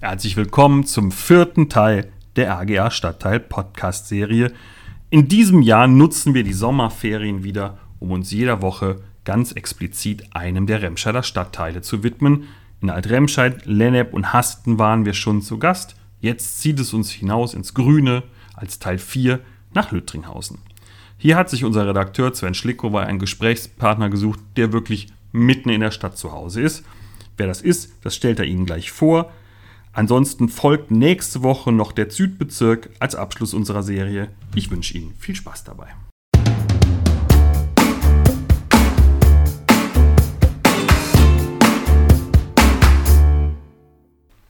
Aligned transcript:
Herzlich 0.00 0.36
willkommen 0.36 0.86
zum 0.86 1.10
vierten 1.10 1.68
Teil 1.68 2.12
der 2.36 2.52
RGA 2.52 2.88
Stadtteil 2.88 3.40
Podcast 3.40 4.06
Serie. 4.06 4.52
In 5.10 5.26
diesem 5.26 5.60
Jahr 5.60 5.88
nutzen 5.88 6.34
wir 6.34 6.44
die 6.44 6.52
Sommerferien 6.52 7.42
wieder, 7.42 7.78
um 7.98 8.12
uns 8.12 8.30
jeder 8.30 8.62
Woche 8.62 9.00
ganz 9.24 9.50
explizit 9.50 10.36
einem 10.36 10.68
der 10.68 10.82
Remscheider 10.82 11.24
Stadtteile 11.24 11.82
zu 11.82 12.04
widmen. 12.04 12.44
In 12.80 12.90
Alt-Remscheid, 12.90 13.66
Lennep 13.66 14.14
und 14.14 14.32
Hasten 14.32 14.78
waren 14.78 15.04
wir 15.04 15.14
schon 15.14 15.42
zu 15.42 15.58
Gast. 15.58 15.96
Jetzt 16.20 16.60
zieht 16.60 16.78
es 16.78 16.94
uns 16.94 17.10
hinaus 17.10 17.52
ins 17.52 17.74
Grüne 17.74 18.22
als 18.54 18.78
Teil 18.78 18.98
4 18.98 19.40
nach 19.74 19.90
Lüttringhausen. 19.90 20.58
Hier 21.16 21.34
hat 21.34 21.50
sich 21.50 21.64
unser 21.64 21.88
Redakteur 21.88 22.32
Sven 22.32 22.54
Schlickower 22.54 23.00
einen 23.00 23.18
Gesprächspartner 23.18 24.10
gesucht, 24.10 24.38
der 24.56 24.72
wirklich 24.72 25.08
mitten 25.32 25.70
in 25.70 25.80
der 25.80 25.90
Stadt 25.90 26.16
zu 26.16 26.30
Hause 26.30 26.62
ist. 26.62 26.84
Wer 27.36 27.48
das 27.48 27.62
ist, 27.62 27.94
das 28.04 28.14
stellt 28.14 28.38
er 28.38 28.44
Ihnen 28.44 28.64
gleich 28.64 28.92
vor. 28.92 29.32
Ansonsten 29.98 30.48
folgt 30.48 30.92
nächste 30.92 31.42
Woche 31.42 31.72
noch 31.72 31.90
der 31.90 32.08
Südbezirk 32.08 32.90
als 33.00 33.16
Abschluss 33.16 33.52
unserer 33.52 33.82
Serie. 33.82 34.28
Ich 34.54 34.70
wünsche 34.70 34.96
Ihnen 34.96 35.12
viel 35.18 35.34
Spaß 35.34 35.64
dabei. 35.64 35.88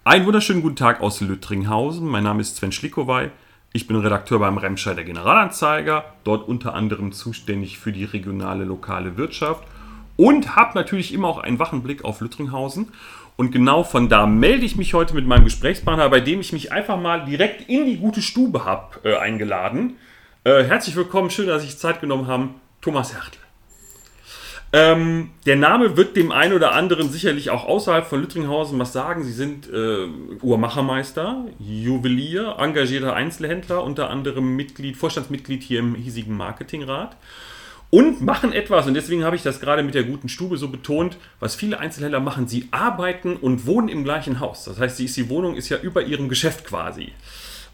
Einen 0.05 0.27
wunderschönen 0.27 0.61
guten 0.61 0.77
Tag 0.77 1.01
aus 1.01 1.23
Lüttringhausen. 1.23 2.07
Mein 2.07 2.25
Name 2.25 2.43
ist 2.43 2.57
Sven 2.57 2.71
Schlickowey. 2.71 3.31
Ich 3.73 3.87
bin 3.87 3.97
Redakteur 3.97 4.41
beim 4.41 4.59
Remscheider 4.59 5.03
Generalanzeiger, 5.03 6.05
dort 6.25 6.47
unter 6.47 6.75
anderem 6.75 7.13
zuständig 7.13 7.79
für 7.79 7.93
die 7.93 8.05
regionale 8.05 8.65
lokale 8.65 9.17
Wirtschaft 9.17 9.65
und 10.19 10.57
habe 10.57 10.73
natürlich 10.75 11.15
immer 11.15 11.29
auch 11.29 11.39
einen 11.39 11.61
wachen 11.61 11.83
Blick 11.83 12.05
auf 12.05 12.21
Lüttringhausen. 12.21 12.89
Und 13.39 13.53
genau 13.53 13.85
von 13.85 14.09
da 14.09 14.27
melde 14.27 14.67
ich 14.67 14.75
mich 14.75 14.95
heute 14.95 15.15
mit 15.15 15.25
meinem 15.25 15.45
Gesprächspartner, 15.45 16.09
bei 16.09 16.19
dem 16.19 16.41
ich 16.41 16.53
mich 16.53 16.73
einfach 16.73 17.01
mal 17.01 17.25
direkt 17.25 17.69
in 17.69 17.87
die 17.87 17.97
gute 17.97 18.21
Stube 18.21 18.65
habe 18.65 18.99
äh, 19.05 19.17
eingeladen. 19.17 19.95
Äh, 20.43 20.65
herzlich 20.65 20.97
willkommen, 20.97 21.31
schön, 21.31 21.47
dass 21.47 21.63
Sie 21.63 21.69
sich 21.69 21.79
Zeit 21.79 22.01
genommen 22.01 22.27
haben, 22.27 22.57
Thomas 22.81 23.15
Hertel. 23.15 23.39
Ähm, 24.73 25.31
der 25.47 25.55
Name 25.55 25.97
wird 25.97 26.17
dem 26.17 26.33
einen 26.33 26.53
oder 26.53 26.73
anderen 26.73 27.11
sicherlich 27.11 27.51
auch 27.51 27.65
außerhalb 27.65 28.09
von 28.09 28.21
Lüttringhausen 28.23 28.77
was 28.77 28.93
sagen. 28.93 29.23
Sie 29.23 29.31
sind 29.31 29.73
äh, 29.73 30.09
Uhrmachermeister, 30.43 31.45
Juwelier, 31.61 32.57
engagierter 32.59 33.15
Einzelhändler, 33.15 33.85
unter 33.85 34.11
anderem 34.11 34.57
Mitglied, 34.57 34.97
Vorstandsmitglied 34.97 35.63
hier 35.63 35.79
im 35.79 35.95
hiesigen 35.95 36.37
Marketingrat 36.37 37.17
und 37.91 38.21
machen 38.21 38.53
etwas, 38.53 38.87
und 38.87 38.95
deswegen 38.95 39.25
habe 39.25 39.37
ich 39.37 39.43
das 39.43 39.61
gerade 39.61 39.83
mit 39.83 39.95
der 39.95 40.05
guten 40.05 40.29
Stube 40.29 40.59
so 40.59 40.69
betont, 40.69 41.17
was 41.41 41.55
viele 41.55 41.79
Einzelhändler 41.79 42.21
machen, 42.21 42.47
sie 42.47 42.69
arbeiten 42.71 43.37
und 43.37 43.67
wohnen 43.67 43.89
im 43.89 44.05
gleichen 44.05 44.41
Haus. 44.41 44.65
Das 44.65 44.79
heißt, 44.79 44.99
die 44.99 45.29
Wohnung 45.31 45.57
ist 45.57 45.71
ja 45.71 45.79
über 45.79 46.03
ihrem 46.03 46.29
Geschäft 46.29 46.67
quasi. 46.67 47.13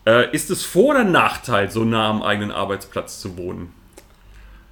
Äh, 0.06 0.32
ist 0.32 0.50
es 0.50 0.64
Vor- 0.64 0.90
oder 0.90 1.04
Nachteil, 1.04 1.70
so 1.70 1.84
nah 1.84 2.10
am 2.10 2.22
eigenen 2.22 2.52
Arbeitsplatz 2.52 3.20
zu 3.20 3.36
wohnen? 3.36 3.72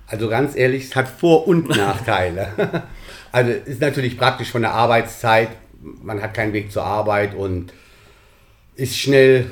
Also 0.06 0.28
ganz 0.28 0.54
ehrlich, 0.54 0.84
es 0.84 0.96
hat 0.96 1.08
Vor- 1.08 1.48
und 1.48 1.70
Nachteile. 1.70 2.84
also 3.32 3.50
ist 3.50 3.80
natürlich 3.80 4.18
praktisch 4.18 4.50
von 4.50 4.62
der 4.62 4.72
Arbeitszeit. 4.72 5.48
Man 5.80 6.22
hat 6.22 6.34
keinen 6.34 6.52
Weg 6.52 6.70
zur 6.70 6.84
Arbeit 6.84 7.34
und 7.34 7.72
ist 8.76 8.96
schnell, 8.96 9.46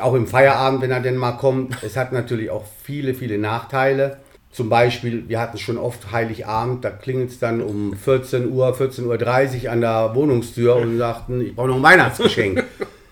auch 0.00 0.14
im 0.14 0.26
Feierabend, 0.26 0.82
wenn 0.82 0.90
er 0.90 1.00
denn 1.00 1.16
mal 1.16 1.32
kommt. 1.32 1.82
Es 1.82 1.96
hat 1.96 2.12
natürlich 2.12 2.50
auch 2.50 2.64
viele, 2.84 3.14
viele 3.14 3.38
Nachteile. 3.38 4.18
Zum 4.52 4.68
Beispiel, 4.68 5.28
wir 5.28 5.40
hatten 5.40 5.56
schon 5.56 5.78
oft 5.78 6.12
Heiligabend, 6.12 6.84
da 6.84 6.90
klingelt 6.90 7.30
es 7.30 7.38
dann 7.38 7.62
um 7.62 7.96
14 7.96 8.50
Uhr, 8.52 8.76
14.30 8.76 9.64
Uhr 9.64 9.72
an 9.72 9.80
der 9.80 10.14
Wohnungstür 10.14 10.76
und 10.76 10.98
sagten, 10.98 11.40
ich 11.40 11.56
brauche 11.56 11.68
noch 11.68 11.76
ein 11.76 11.82
Weihnachtsgeschenk. 11.82 12.62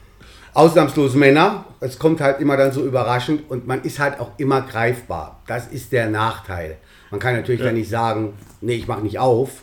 Ausnahmslos 0.53 1.15
Männer, 1.15 1.65
es 1.81 1.99
kommt 1.99 2.21
halt 2.21 2.41
immer 2.41 2.59
dann 2.59 2.73
so 2.73 2.85
überraschend 2.85 3.49
und 3.49 3.67
man 3.67 3.83
ist 3.83 3.99
halt 3.99 4.21
auch 4.21 4.33
immer 4.37 4.61
greifbar. 4.63 5.41
Das 5.47 5.69
ist 5.69 5.93
der 5.93 6.11
Nachteil. 6.11 6.77
Man 7.11 7.21
kann 7.21 7.35
natürlich 7.35 7.61
ja. 7.61 7.67
dann 7.67 7.77
nicht 7.77 7.89
sagen, 7.89 8.34
nee, 8.61 8.75
ich 8.75 8.87
mache 8.87 9.00
nicht 9.00 9.19
auf. 9.19 9.62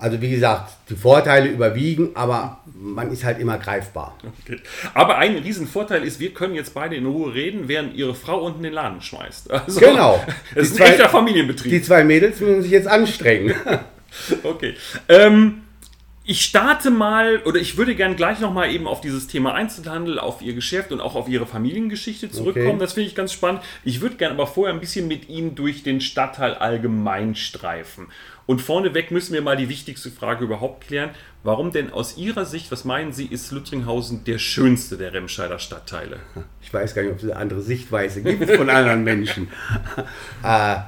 Also 0.00 0.20
wie 0.20 0.30
gesagt, 0.30 0.72
die 0.88 0.96
Vorteile 0.96 1.48
überwiegen, 1.48 2.10
aber 2.14 2.60
man 2.74 3.12
ist 3.12 3.24
halt 3.24 3.38
immer 3.38 3.58
greifbar. 3.58 4.16
Okay. 4.42 4.58
Aber 4.94 5.18
ein 5.18 5.36
Riesenvorteil 5.36 6.02
ist, 6.04 6.20
wir 6.20 6.32
können 6.32 6.54
jetzt 6.54 6.72
beide 6.74 6.96
in 6.96 7.06
Ruhe 7.06 7.34
reden, 7.34 7.68
während 7.68 7.94
ihre 7.94 8.14
Frau 8.14 8.38
unten 8.38 8.62
den 8.62 8.72
Laden 8.72 9.02
schmeißt. 9.02 9.50
Also, 9.50 9.80
genau. 9.80 10.24
Es 10.54 10.68
ist 10.68 10.72
ein 10.72 10.76
zwei, 10.78 10.92
echter 10.92 11.08
Familienbetrieb. 11.08 11.70
Die 11.70 11.82
zwei 11.82 12.02
Mädels 12.04 12.40
müssen 12.40 12.62
sich 12.62 12.70
jetzt 12.70 12.88
anstrengen. 12.88 13.54
okay. 14.42 14.74
Ähm, 15.08 15.62
ich 16.30 16.42
starte 16.42 16.90
mal, 16.90 17.42
oder 17.44 17.58
ich 17.58 17.76
würde 17.76 17.96
gerne 17.96 18.14
gleich 18.14 18.40
nochmal 18.40 18.70
eben 18.70 18.86
auf 18.86 19.00
dieses 19.00 19.26
Thema 19.26 19.54
Einzelhandel, 19.54 20.20
auf 20.20 20.42
Ihr 20.42 20.54
Geschäft 20.54 20.92
und 20.92 21.00
auch 21.00 21.16
auf 21.16 21.28
Ihre 21.28 21.44
Familiengeschichte 21.44 22.30
zurückkommen. 22.30 22.68
Okay. 22.68 22.78
Das 22.78 22.92
finde 22.92 23.08
ich 23.08 23.14
ganz 23.14 23.32
spannend. 23.32 23.62
Ich 23.84 24.00
würde 24.00 24.16
gerne 24.16 24.34
aber 24.34 24.46
vorher 24.46 24.72
ein 24.72 24.80
bisschen 24.80 25.08
mit 25.08 25.28
Ihnen 25.28 25.56
durch 25.56 25.82
den 25.82 26.00
Stadtteil 26.00 26.54
allgemein 26.54 27.34
streifen. 27.34 28.06
Und 28.50 28.60
vorneweg 28.60 29.12
müssen 29.12 29.32
wir 29.32 29.42
mal 29.42 29.56
die 29.56 29.68
wichtigste 29.68 30.10
Frage 30.10 30.44
überhaupt 30.44 30.88
klären. 30.88 31.10
Warum 31.44 31.70
denn 31.70 31.92
aus 31.92 32.16
Ihrer 32.16 32.44
Sicht, 32.44 32.72
was 32.72 32.84
meinen 32.84 33.12
Sie, 33.12 33.26
ist 33.26 33.52
Lüttringhausen 33.52 34.24
der 34.24 34.38
schönste 34.38 34.96
der 34.96 35.12
Remscheider 35.12 35.60
Stadtteile? 35.60 36.18
Ich 36.60 36.74
weiß 36.74 36.96
gar 36.96 37.02
nicht, 37.02 37.12
ob 37.12 37.18
es 37.18 37.22
eine 37.22 37.36
andere 37.36 37.62
Sichtweise 37.62 38.22
gibt 38.22 38.50
von 38.50 38.68
anderen 38.68 39.04
Menschen. 39.04 39.46
äh, 40.44 40.78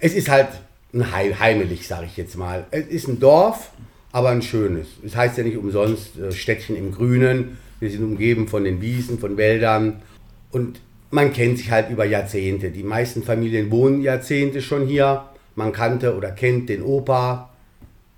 es 0.00 0.14
ist 0.14 0.30
halt 0.30 0.48
ein 0.92 1.12
heimelig, 1.12 1.86
sage 1.86 2.06
ich 2.06 2.16
jetzt 2.16 2.36
mal. 2.36 2.66
Es 2.72 2.88
ist 2.88 3.06
ein 3.06 3.20
Dorf, 3.20 3.70
aber 4.10 4.30
ein 4.30 4.42
schönes. 4.42 4.88
Es 5.06 5.14
heißt 5.14 5.38
ja 5.38 5.44
nicht 5.44 5.58
umsonst 5.58 6.18
äh, 6.18 6.32
Städtchen 6.32 6.74
im 6.74 6.90
Grünen. 6.90 7.56
Wir 7.78 7.92
sind 7.92 8.02
umgeben 8.02 8.48
von 8.48 8.64
den 8.64 8.80
Wiesen, 8.80 9.20
von 9.20 9.36
Wäldern. 9.36 10.02
Und 10.50 10.80
man 11.12 11.32
kennt 11.32 11.58
sich 11.58 11.70
halt 11.70 11.88
über 11.88 12.04
Jahrzehnte. 12.04 12.72
Die 12.72 12.82
meisten 12.82 13.22
Familien 13.22 13.70
wohnen 13.70 14.02
Jahrzehnte 14.02 14.60
schon 14.60 14.88
hier. 14.88 15.28
Man 15.54 15.72
kannte 15.72 16.16
oder 16.16 16.30
kennt 16.30 16.68
den 16.68 16.82
Opa, 16.82 17.50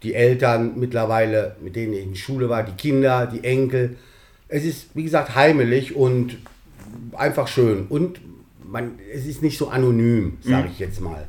die 0.02 0.14
Eltern 0.14 0.72
mittlerweile, 0.76 1.56
mit 1.60 1.76
denen 1.76 1.94
ich 1.94 2.02
in 2.02 2.16
Schule 2.16 2.48
war, 2.48 2.62
die 2.62 2.72
Kinder, 2.72 3.26
die 3.26 3.42
Enkel. 3.42 3.96
Es 4.48 4.64
ist, 4.64 4.94
wie 4.94 5.02
gesagt, 5.02 5.34
heimelig 5.34 5.96
und 5.96 6.38
einfach 7.12 7.48
schön. 7.48 7.86
Und 7.88 8.20
man, 8.62 8.98
es 9.12 9.26
ist 9.26 9.42
nicht 9.42 9.58
so 9.58 9.68
anonym, 9.68 10.38
sage 10.42 10.66
mhm. 10.66 10.72
ich 10.72 10.78
jetzt 10.78 11.00
mal. 11.00 11.28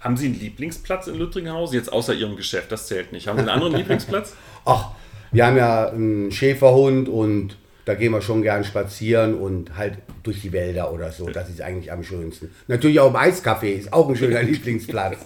Haben 0.00 0.16
Sie 0.16 0.26
einen 0.26 0.40
Lieblingsplatz 0.40 1.06
in 1.06 1.14
Lüttringhausen? 1.14 1.76
Jetzt 1.76 1.92
außer 1.92 2.14
Ihrem 2.14 2.36
Geschäft, 2.36 2.72
das 2.72 2.88
zählt 2.88 3.12
nicht. 3.12 3.28
Haben 3.28 3.36
Sie 3.36 3.42
einen 3.42 3.50
anderen 3.50 3.74
Lieblingsplatz? 3.76 4.34
Ach, 4.64 4.90
wir 5.30 5.46
haben 5.46 5.56
ja 5.56 5.88
einen 5.88 6.32
Schäferhund 6.32 7.08
und 7.08 7.56
da 7.84 7.94
gehen 7.94 8.12
wir 8.12 8.22
schon 8.22 8.42
gern 8.42 8.64
spazieren 8.64 9.34
und 9.34 9.76
halt 9.76 9.98
durch 10.22 10.40
die 10.40 10.52
Wälder 10.52 10.92
oder 10.92 11.10
so. 11.10 11.28
Das 11.28 11.48
ist 11.48 11.60
eigentlich 11.60 11.90
am 11.90 12.04
schönsten. 12.04 12.50
Natürlich 12.68 13.00
auch 13.00 13.10
im 13.10 13.16
Eiscafé 13.16 13.72
ist 13.72 13.92
auch 13.92 14.08
ein 14.08 14.16
schöner 14.16 14.42
Lieblingsplatz. 14.42 15.18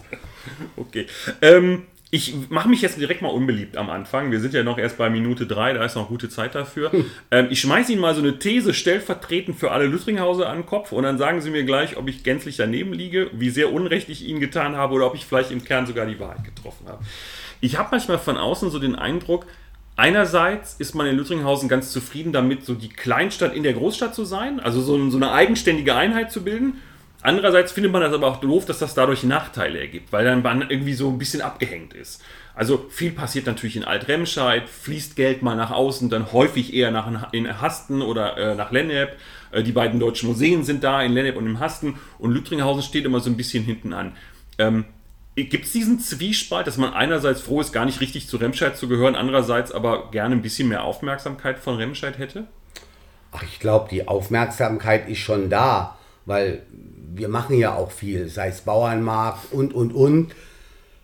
Okay. 0.76 1.06
Ähm, 1.42 1.82
ich 2.10 2.34
mache 2.50 2.68
mich 2.68 2.82
jetzt 2.82 3.00
direkt 3.00 3.20
mal 3.20 3.28
unbeliebt 3.28 3.76
am 3.76 3.90
Anfang. 3.90 4.30
Wir 4.30 4.40
sind 4.40 4.54
ja 4.54 4.62
noch 4.62 4.78
erst 4.78 4.96
bei 4.96 5.10
Minute 5.10 5.46
drei, 5.46 5.72
da 5.72 5.84
ist 5.84 5.96
noch 5.96 6.08
gute 6.08 6.28
Zeit 6.28 6.54
dafür. 6.54 6.92
Hm. 6.92 7.04
Ähm, 7.32 7.48
ich 7.50 7.60
schmeiße 7.60 7.92
Ihnen 7.92 8.00
mal 8.00 8.14
so 8.14 8.22
eine 8.22 8.38
These 8.38 8.74
stellvertretend 8.74 9.58
für 9.58 9.72
alle 9.72 9.86
Lüttringhauser 9.86 10.48
an 10.48 10.58
den 10.58 10.66
Kopf 10.66 10.92
und 10.92 11.02
dann 11.02 11.18
sagen 11.18 11.40
Sie 11.40 11.50
mir 11.50 11.64
gleich, 11.64 11.96
ob 11.96 12.08
ich 12.08 12.22
gänzlich 12.22 12.56
daneben 12.56 12.92
liege, 12.92 13.30
wie 13.32 13.50
sehr 13.50 13.72
Unrecht 13.72 14.08
ich 14.08 14.24
Ihnen 14.24 14.40
getan 14.40 14.76
habe 14.76 14.94
oder 14.94 15.06
ob 15.06 15.14
ich 15.16 15.26
vielleicht 15.26 15.50
im 15.50 15.64
Kern 15.64 15.86
sogar 15.86 16.06
die 16.06 16.18
Wahrheit 16.20 16.44
getroffen 16.44 16.86
habe. 16.86 17.04
Ich 17.60 17.76
habe 17.76 17.88
manchmal 17.90 18.18
von 18.18 18.36
außen 18.36 18.70
so 18.70 18.78
den 18.78 18.94
Eindruck, 18.94 19.46
Einerseits 19.96 20.74
ist 20.74 20.94
man 20.94 21.06
in 21.06 21.16
Lüttringhausen 21.16 21.70
ganz 21.70 21.90
zufrieden 21.90 22.32
damit, 22.32 22.66
so 22.66 22.74
die 22.74 22.90
Kleinstadt 22.90 23.54
in 23.54 23.62
der 23.62 23.72
Großstadt 23.72 24.14
zu 24.14 24.26
sein, 24.26 24.60
also 24.60 24.82
so, 24.82 25.10
so 25.10 25.16
eine 25.16 25.32
eigenständige 25.32 25.94
Einheit 25.94 26.30
zu 26.30 26.44
bilden. 26.44 26.82
Andererseits 27.22 27.72
findet 27.72 27.92
man 27.92 28.02
das 28.02 28.12
aber 28.12 28.26
auch 28.26 28.36
doof, 28.36 28.66
dass 28.66 28.78
das 28.78 28.94
dadurch 28.94 29.24
Nachteile 29.24 29.80
ergibt, 29.80 30.12
weil 30.12 30.24
dann 30.24 30.42
man 30.42 30.68
irgendwie 30.68 30.92
so 30.92 31.08
ein 31.08 31.18
bisschen 31.18 31.40
abgehängt 31.40 31.94
ist. 31.94 32.22
Also 32.54 32.86
viel 32.90 33.10
passiert 33.10 33.46
natürlich 33.46 33.76
in 33.76 33.84
Alt-Remscheid, 33.84 34.68
fließt 34.68 35.16
Geld 35.16 35.42
mal 35.42 35.56
nach 35.56 35.70
außen, 35.70 36.08
dann 36.08 36.32
häufig 36.32 36.72
eher 36.72 36.90
nach 36.90 37.32
in 37.32 37.60
Hasten 37.60 38.02
oder 38.02 38.36
äh, 38.36 38.54
nach 38.54 38.70
Lennep. 38.70 39.16
Äh, 39.50 39.62
die 39.62 39.72
beiden 39.72 39.98
deutschen 39.98 40.28
Museen 40.28 40.62
sind 40.62 40.84
da, 40.84 41.02
in 41.02 41.14
Lennep 41.14 41.36
und 41.36 41.46
im 41.46 41.58
Hasten. 41.58 41.98
Und 42.18 42.32
Lüttringhausen 42.32 42.82
steht 42.82 43.06
immer 43.06 43.20
so 43.20 43.28
ein 43.28 43.36
bisschen 43.36 43.64
hinten 43.64 43.92
an. 43.92 44.12
Ähm, 44.58 44.84
Gibt 45.36 45.66
es 45.66 45.72
diesen 45.72 46.00
Zwiespalt, 46.00 46.66
dass 46.66 46.78
man 46.78 46.94
einerseits 46.94 47.42
froh 47.42 47.60
ist, 47.60 47.70
gar 47.70 47.84
nicht 47.84 48.00
richtig 48.00 48.26
zu 48.26 48.38
Remscheid 48.38 48.74
zu 48.74 48.88
gehören, 48.88 49.14
andererseits 49.14 49.70
aber 49.70 50.10
gerne 50.10 50.34
ein 50.34 50.40
bisschen 50.40 50.68
mehr 50.68 50.82
Aufmerksamkeit 50.82 51.58
von 51.58 51.76
Remscheid 51.76 52.18
hätte? 52.18 52.46
Ach, 53.32 53.42
ich 53.42 53.60
glaube, 53.60 53.88
die 53.90 54.08
Aufmerksamkeit 54.08 55.10
ist 55.10 55.18
schon 55.18 55.50
da, 55.50 55.98
weil 56.24 56.62
wir 57.14 57.28
machen 57.28 57.58
ja 57.58 57.74
auch 57.74 57.90
viel, 57.90 58.28
sei 58.28 58.48
es 58.48 58.62
Bauernmarkt 58.62 59.52
und, 59.52 59.74
und, 59.74 59.92
und. 59.92 60.34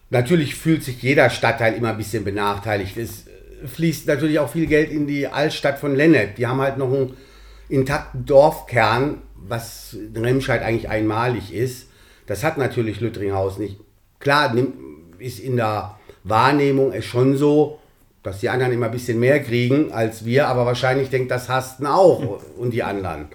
Natürlich 0.09 0.55
fühlt 0.55 0.83
sich 0.83 1.03
jeder 1.03 1.29
Stadtteil 1.29 1.75
immer 1.75 1.91
ein 1.91 1.99
bisschen 1.99 2.25
benachteiligt. 2.25 2.97
Es 2.97 3.27
fließt 3.67 4.07
natürlich 4.07 4.39
auch 4.39 4.51
viel 4.51 4.67
Geld 4.67 4.91
in 4.91 5.07
die 5.07 5.27
Altstadt 5.27 5.79
von 5.79 5.95
Lennep. 5.95 6.37
Die 6.37 6.47
haben 6.47 6.61
halt 6.63 6.79
noch 6.79 6.91
einen 6.91 7.17
intakten 7.69 8.25
Dorfkern, 8.25 9.21
was 9.37 9.93
in 9.93 10.25
Remscheid 10.25 10.63
eigentlich 10.63 10.89
einmalig 10.89 11.53
ist. 11.53 11.89
Das 12.27 12.45
hat 12.45 12.57
natürlich 12.57 13.01
Lüttringhaus 13.01 13.59
nicht. 13.59 13.79
Klar 14.23 14.57
ist 15.19 15.41
in 15.41 15.57
der 15.57 15.99
Wahrnehmung 16.25 16.93
es 16.93 17.05
schon 17.05 17.37
so, 17.37 17.81
dass 18.23 18.39
die 18.39 18.49
anderen 18.49 18.73
immer 18.73 18.87
ein 18.87 18.93
bisschen 18.93 19.19
mehr 19.19 19.43
kriegen 19.43 19.93
als 19.93 20.25
wir, 20.25 20.47
aber 20.47 20.65
wahrscheinlich 20.65 21.11
denkt 21.11 21.31
das 21.33 21.49
Hasten 21.49 21.87
auch 21.87 22.41
und 22.57 22.71
die 22.71 22.85
anderen. 22.85 23.27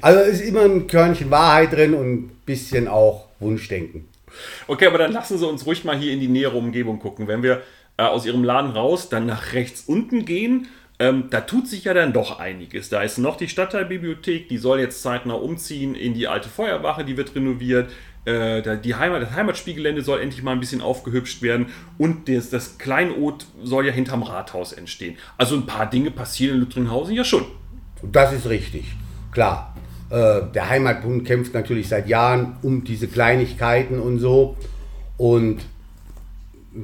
Also 0.00 0.20
ist 0.20 0.40
immer 0.40 0.62
ein 0.62 0.86
Körnchen 0.86 1.30
Wahrheit 1.30 1.72
drin 1.72 1.94
und 1.94 2.12
ein 2.12 2.28
bisschen 2.46 2.86
auch 2.86 3.26
Wunschdenken. 3.40 4.08
Okay, 4.68 4.86
aber 4.86 4.98
dann 4.98 5.12
lassen 5.12 5.36
Sie 5.36 5.46
uns 5.46 5.66
ruhig 5.66 5.84
mal 5.84 5.98
hier 5.98 6.12
in 6.12 6.20
die 6.20 6.28
nähere 6.28 6.56
Umgebung 6.56 7.00
gucken. 7.00 7.26
Wenn 7.26 7.42
wir 7.42 7.62
äh, 7.96 8.04
aus 8.04 8.24
Ihrem 8.24 8.44
Laden 8.44 8.70
raus, 8.70 9.08
dann 9.08 9.26
nach 9.26 9.52
rechts 9.52 9.84
unten 9.88 10.24
gehen, 10.24 10.68
ähm, 11.00 11.24
da 11.30 11.40
tut 11.40 11.66
sich 11.66 11.84
ja 11.84 11.94
dann 11.94 12.12
doch 12.12 12.38
einiges. 12.38 12.90
Da 12.90 13.02
ist 13.02 13.18
noch 13.18 13.36
die 13.36 13.48
Stadtteilbibliothek, 13.48 14.48
die 14.48 14.58
soll 14.58 14.78
jetzt 14.78 15.02
zeitnah 15.02 15.34
umziehen 15.34 15.94
in 15.94 16.14
die 16.14 16.28
alte 16.28 16.48
Feuerwache, 16.48 17.04
die 17.04 17.16
wird 17.16 17.34
renoviert. 17.34 17.90
Äh, 18.24 18.78
die 18.78 18.94
Heimat, 18.94 19.22
das 19.22 19.32
Heimatspielgelände 19.32 20.02
soll 20.02 20.20
endlich 20.20 20.42
mal 20.42 20.52
ein 20.52 20.60
bisschen 20.60 20.82
aufgehübscht 20.82 21.40
werden 21.40 21.66
und 21.96 22.28
das, 22.28 22.50
das 22.50 22.76
Kleinod 22.76 23.46
soll 23.62 23.86
ja 23.86 23.92
hinterm 23.92 24.22
Rathaus 24.22 24.72
entstehen. 24.72 25.16
Also 25.38 25.56
ein 25.56 25.66
paar 25.66 25.88
Dinge 25.88 26.10
passieren 26.10 26.56
in 26.56 26.60
Lüttringhausen 26.60 27.14
ja 27.14 27.24
schon. 27.24 27.46
Das 28.02 28.32
ist 28.32 28.46
richtig, 28.48 28.84
klar. 29.32 29.74
Äh, 30.10 30.42
der 30.54 30.68
Heimatbund 30.68 31.24
kämpft 31.24 31.54
natürlich 31.54 31.88
seit 31.88 32.08
Jahren 32.08 32.56
um 32.62 32.84
diese 32.84 33.08
Kleinigkeiten 33.08 33.98
und 33.98 34.18
so. 34.18 34.56
Und 35.16 35.60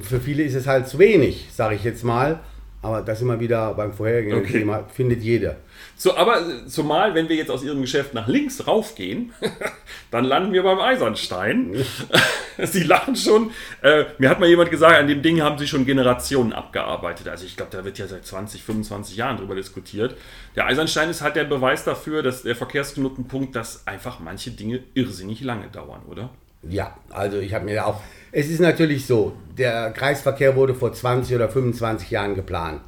für 0.01 0.19
viele 0.19 0.43
ist 0.43 0.55
es 0.55 0.65
halt 0.65 0.87
zu 0.87 0.97
wenig, 0.97 1.47
sage 1.51 1.75
ich 1.75 1.83
jetzt 1.83 2.03
mal. 2.03 2.39
Aber 2.81 3.01
das 3.01 3.21
immer 3.21 3.39
wieder 3.39 3.73
beim 3.73 3.91
vorherigen 3.91 4.37
okay. 4.37 4.59
Thema, 4.59 4.83
findet 4.93 5.23
jeder. 5.23 5.57
So, 5.95 6.15
aber 6.15 6.41
äh, 6.41 6.67
zumal, 6.67 7.15
wenn 7.15 7.27
wir 7.27 7.35
jetzt 7.35 7.49
aus 7.49 7.63
Ihrem 7.63 7.81
Geschäft 7.81 8.13
nach 8.13 8.27
links 8.27 8.67
raufgehen, 8.67 9.33
dann 10.11 10.25
landen 10.25 10.53
wir 10.53 10.61
beim 10.61 10.79
Eisernstein. 10.79 11.75
Sie 12.63 12.83
lachen 12.83 13.15
schon. 13.15 13.51
Äh, 13.81 14.05
mir 14.19 14.29
hat 14.29 14.39
mal 14.39 14.47
jemand 14.47 14.69
gesagt, 14.69 14.95
an 14.95 15.07
dem 15.07 15.23
Ding 15.23 15.41
haben 15.41 15.57
Sie 15.57 15.67
schon 15.67 15.85
Generationen 15.85 16.53
abgearbeitet. 16.53 17.27
Also 17.27 17.45
ich 17.45 17.57
glaube, 17.57 17.71
da 17.75 17.83
wird 17.83 17.97
ja 17.97 18.07
seit 18.07 18.25
20, 18.25 18.63
25 18.63 19.17
Jahren 19.17 19.37
drüber 19.37 19.55
diskutiert. 19.55 20.15
Der 20.55 20.67
Eisernstein 20.67 21.09
ist 21.09 21.21
halt 21.21 21.35
der 21.35 21.45
Beweis 21.45 21.83
dafür, 21.83 22.21
dass 22.21 22.43
der 22.43 22.55
Verkehrsknotenpunkt, 22.55 23.55
dass 23.55 23.87
einfach 23.87 24.19
manche 24.19 24.51
Dinge 24.51 24.83
irrsinnig 24.93 25.41
lange 25.41 25.67
dauern, 25.67 26.01
oder? 26.07 26.29
Ja, 26.63 26.95
also 27.09 27.37
ich 27.39 27.53
habe 27.53 27.65
mir 27.65 27.85
auch 27.85 28.01
es 28.31 28.49
ist 28.49 28.59
natürlich 28.59 29.05
so, 29.05 29.33
der 29.57 29.91
Kreisverkehr 29.91 30.55
wurde 30.55 30.75
vor 30.75 30.93
20 30.93 31.35
oder 31.35 31.49
25 31.49 32.11
Jahren 32.11 32.35
geplant. 32.35 32.81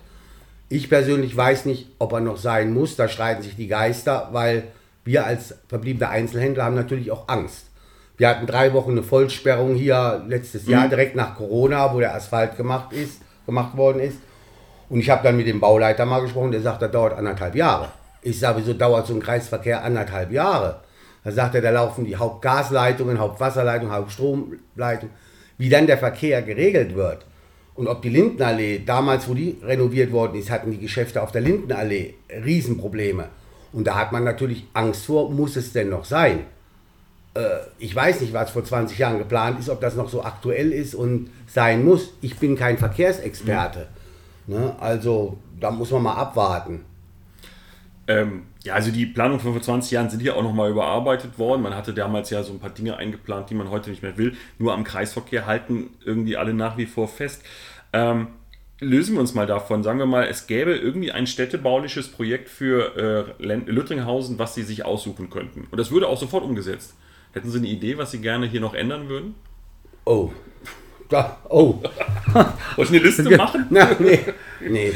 Ich 0.68 0.90
persönlich 0.90 1.36
weiß 1.36 1.66
nicht, 1.66 1.88
ob 1.98 2.14
er 2.14 2.20
noch 2.20 2.38
sein 2.38 2.74
muss, 2.74 2.96
da 2.96 3.08
streiten 3.08 3.42
sich 3.42 3.56
die 3.56 3.68
Geister, 3.68 4.30
weil 4.32 4.66
wir 5.06 5.26
als 5.26 5.56
verbliebene 5.68 6.10
Einzelhändler 6.10 6.66
haben 6.66 6.76
natürlich 6.76 7.10
auch 7.10 7.28
Angst. 7.28 7.66
Wir 8.18 8.30
hatten 8.30 8.46
drei 8.46 8.74
Wochen 8.74 8.92
eine 8.92 9.02
Vollsperrung 9.02 9.76
hier 9.76 10.24
letztes 10.28 10.66
mhm. 10.66 10.72
Jahr, 10.72 10.90
direkt 10.90 11.16
nach 11.16 11.36
Corona, 11.36 11.94
wo 11.94 12.00
der 12.00 12.14
Asphalt 12.14 12.58
gemacht, 12.58 12.92
ist, 12.94 13.22
gemacht 13.46 13.78
worden 13.78 14.02
ist. 14.02 14.18
Und 14.90 15.00
ich 15.00 15.10
habe 15.10 15.24
dann 15.24 15.38
mit 15.38 15.48
dem 15.48 15.60
Bauleiter 15.60 16.06
mal 16.06 16.20
gesprochen, 16.20 16.52
der 16.52 16.62
sagt, 16.62 16.82
das 16.82 16.92
dauert 16.92 17.18
anderthalb 17.18 17.56
Jahre. 17.56 17.90
Ich 18.22 18.38
sage, 18.40 18.60
wieso 18.60 18.74
dauert 18.74 19.08
so 19.08 19.14
ein 19.14 19.22
Kreisverkehr 19.22 19.84
anderthalb 19.84 20.32
Jahre? 20.32 20.82
Da 21.24 21.32
sagt 21.32 21.56
er, 21.56 21.62
da 21.62 21.70
laufen 21.70 22.06
die 22.06 22.16
Hauptgasleitungen, 22.16 23.20
Hauptwasserleitungen, 23.20 23.94
Hauptstromleitungen 23.94 25.14
wie 25.58 25.70
dann 25.70 25.88
der 25.88 25.98
Verkehr 25.98 26.42
geregelt 26.42 26.96
wird 26.96 27.26
und 27.80 27.88
ob 27.88 28.02
die 28.02 28.10
Lindenallee, 28.10 28.82
damals 28.86 29.30
wo 29.30 29.34
die 29.34 29.58
renoviert 29.64 30.12
worden 30.12 30.38
ist, 30.38 30.50
hatten 30.50 30.72
die 30.72 30.80
Geschäfte 30.80 31.22
auf 31.22 31.32
der 31.32 31.40
Lindenallee 31.40 32.16
Riesenprobleme. 32.30 33.30
Und 33.72 33.88
da 33.88 33.96
hat 33.96 34.12
man 34.12 34.26
natürlich 34.26 34.68
Angst 34.74 35.06
vor, 35.06 35.32
muss 35.32 35.56
es 35.56 35.72
denn 35.72 35.90
noch 35.90 36.04
sein? 36.04 36.42
Äh, 37.36 37.42
ich 37.78 37.96
weiß 37.96 38.20
nicht, 38.20 38.34
was 38.34 38.52
vor 38.52 38.66
20 38.66 38.98
Jahren 38.98 39.18
geplant 39.18 39.62
ist, 39.62 39.70
ob 39.70 39.80
das 39.80 39.96
noch 39.96 40.10
so 40.10 40.24
aktuell 40.24 40.74
ist 40.74 40.94
und 40.94 41.30
sein 41.48 41.86
muss. 41.86 42.10
Ich 42.20 42.38
bin 42.38 42.58
kein 42.58 42.78
Verkehrsexperte. 42.78 43.88
Mhm. 44.48 44.56
Ne? 44.56 44.76
Also 44.82 45.38
da 45.58 45.72
muss 45.72 45.92
man 45.92 46.04
mal 46.04 46.16
abwarten. 46.16 46.84
Ähm, 48.10 48.44
ja, 48.70 48.76
also 48.76 48.92
die 48.92 49.08
Planung 49.08 49.40
von 49.40 49.54
vor 49.54 49.62
20 49.62 49.92
Jahren 49.92 50.10
sind 50.12 50.22
ja 50.22 50.36
auch 50.36 50.44
nochmal 50.44 50.70
überarbeitet 50.70 51.40
worden. 51.40 51.64
Man 51.64 51.76
hatte 51.76 51.92
damals 51.94 52.30
ja 52.30 52.44
so 52.44 52.54
ein 52.54 52.60
paar 52.60 52.70
Dinge 52.70 52.98
eingeplant, 52.98 53.50
die 53.50 53.56
man 53.56 53.72
heute 53.72 53.90
nicht 53.90 54.04
mehr 54.04 54.18
will. 54.18 54.38
Nur 54.60 54.74
am 54.74 54.84
Kreisverkehr 54.84 55.48
halten 55.48 55.90
irgendwie 56.06 56.38
alle 56.38 56.54
nach 56.54 56.78
wie 56.78 56.86
vor 56.86 57.08
fest. 57.08 57.44
Ähm, 57.94 58.28
lösen 58.80 59.16
wir 59.16 59.22
uns 59.22 59.34
mal 59.34 59.48
davon. 59.48 59.82
Sagen 59.82 59.98
wir 59.98 60.06
mal, 60.06 60.28
es 60.28 60.46
gäbe 60.46 60.76
irgendwie 60.76 61.12
ein 61.12 61.26
städtebauliches 61.26 62.10
Projekt 62.10 62.48
für 62.48 63.36
äh, 63.40 63.56
Lüttringhausen, 63.56 64.38
was 64.38 64.54
Sie 64.54 64.62
sich 64.62 64.86
aussuchen 64.86 65.32
könnten. 65.32 65.68
Und 65.72 65.78
das 65.80 65.90
würde 65.90 66.08
auch 66.08 66.20
sofort 66.20 66.44
umgesetzt. 66.44 66.94
Hätten 67.34 67.50
Sie 67.50 67.58
eine 67.58 67.68
Idee, 67.68 67.98
was 67.98 68.12
Sie 68.12 68.22
gerne 68.22 68.46
hier 68.46 68.62
noch 68.62 68.76
ändern 68.76 69.10
würden? 69.10 69.34
Oh. 70.06 70.32
Da, 71.10 71.40
oh. 71.50 71.82
Soll 72.76 72.86
ich 72.86 72.90
eine 72.90 73.00
Liste 73.00 73.36
machen? 73.36 73.66
Na, 73.72 73.90
nee, 73.98 74.20
nee, 74.62 74.94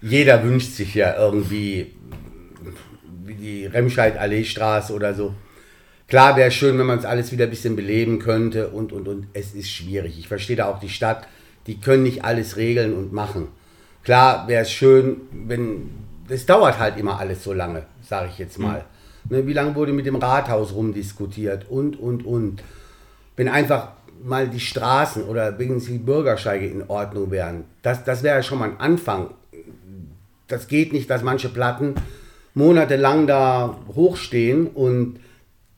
jeder 0.00 0.42
wünscht 0.42 0.72
sich 0.72 0.94
ja 0.94 1.18
irgendwie 1.18 1.92
wie 3.28 3.34
die 3.34 3.66
Remscheid-Allee-Straße 3.66 4.92
oder 4.92 5.14
so. 5.14 5.34
Klar 6.08 6.36
wäre 6.36 6.48
es 6.48 6.54
schön, 6.54 6.78
wenn 6.78 6.86
man 6.86 6.98
es 6.98 7.04
alles 7.04 7.32
wieder 7.32 7.44
ein 7.44 7.50
bisschen 7.50 7.76
beleben 7.76 8.18
könnte 8.18 8.68
und, 8.68 8.92
und, 8.92 9.08
und. 9.08 9.26
Es 9.34 9.54
ist 9.54 9.70
schwierig. 9.70 10.18
Ich 10.18 10.26
verstehe 10.26 10.56
da 10.56 10.66
auch 10.66 10.80
die 10.80 10.88
Stadt. 10.88 11.28
Die 11.66 11.78
können 11.78 12.02
nicht 12.02 12.24
alles 12.24 12.56
regeln 12.56 12.94
und 12.94 13.12
machen. 13.12 13.48
Klar 14.04 14.48
wäre 14.48 14.62
es 14.62 14.72
schön, 14.72 15.18
wenn. 15.32 15.90
Es 16.30 16.46
dauert 16.46 16.78
halt 16.78 16.98
immer 16.98 17.18
alles 17.18 17.44
so 17.44 17.52
lange, 17.52 17.84
sage 18.02 18.28
ich 18.32 18.38
jetzt 18.38 18.58
mal. 18.58 18.84
Mhm. 19.28 19.46
Wie 19.46 19.52
lange 19.52 19.74
wurde 19.74 19.92
mit 19.92 20.06
dem 20.06 20.16
Rathaus 20.16 20.74
rumdiskutiert 20.74 21.66
und, 21.68 21.98
und, 21.98 22.24
und. 22.24 22.62
Wenn 23.36 23.48
einfach 23.48 23.92
mal 24.24 24.48
die 24.48 24.60
Straßen 24.60 25.24
oder 25.24 25.58
wenigstens 25.58 25.92
die 25.92 25.98
Bürgersteige 25.98 26.66
in 26.66 26.88
Ordnung 26.88 27.30
wären. 27.30 27.64
Das, 27.82 28.04
das 28.04 28.22
wäre 28.22 28.36
ja 28.36 28.42
schon 28.42 28.58
mal 28.58 28.70
ein 28.70 28.80
Anfang. 28.80 29.30
Das 30.48 30.68
geht 30.68 30.92
nicht, 30.92 31.08
dass 31.10 31.22
manche 31.22 31.48
Platten 31.48 31.94
monatelang 32.58 33.26
da 33.26 33.78
hochstehen 33.94 34.66
und 34.66 35.20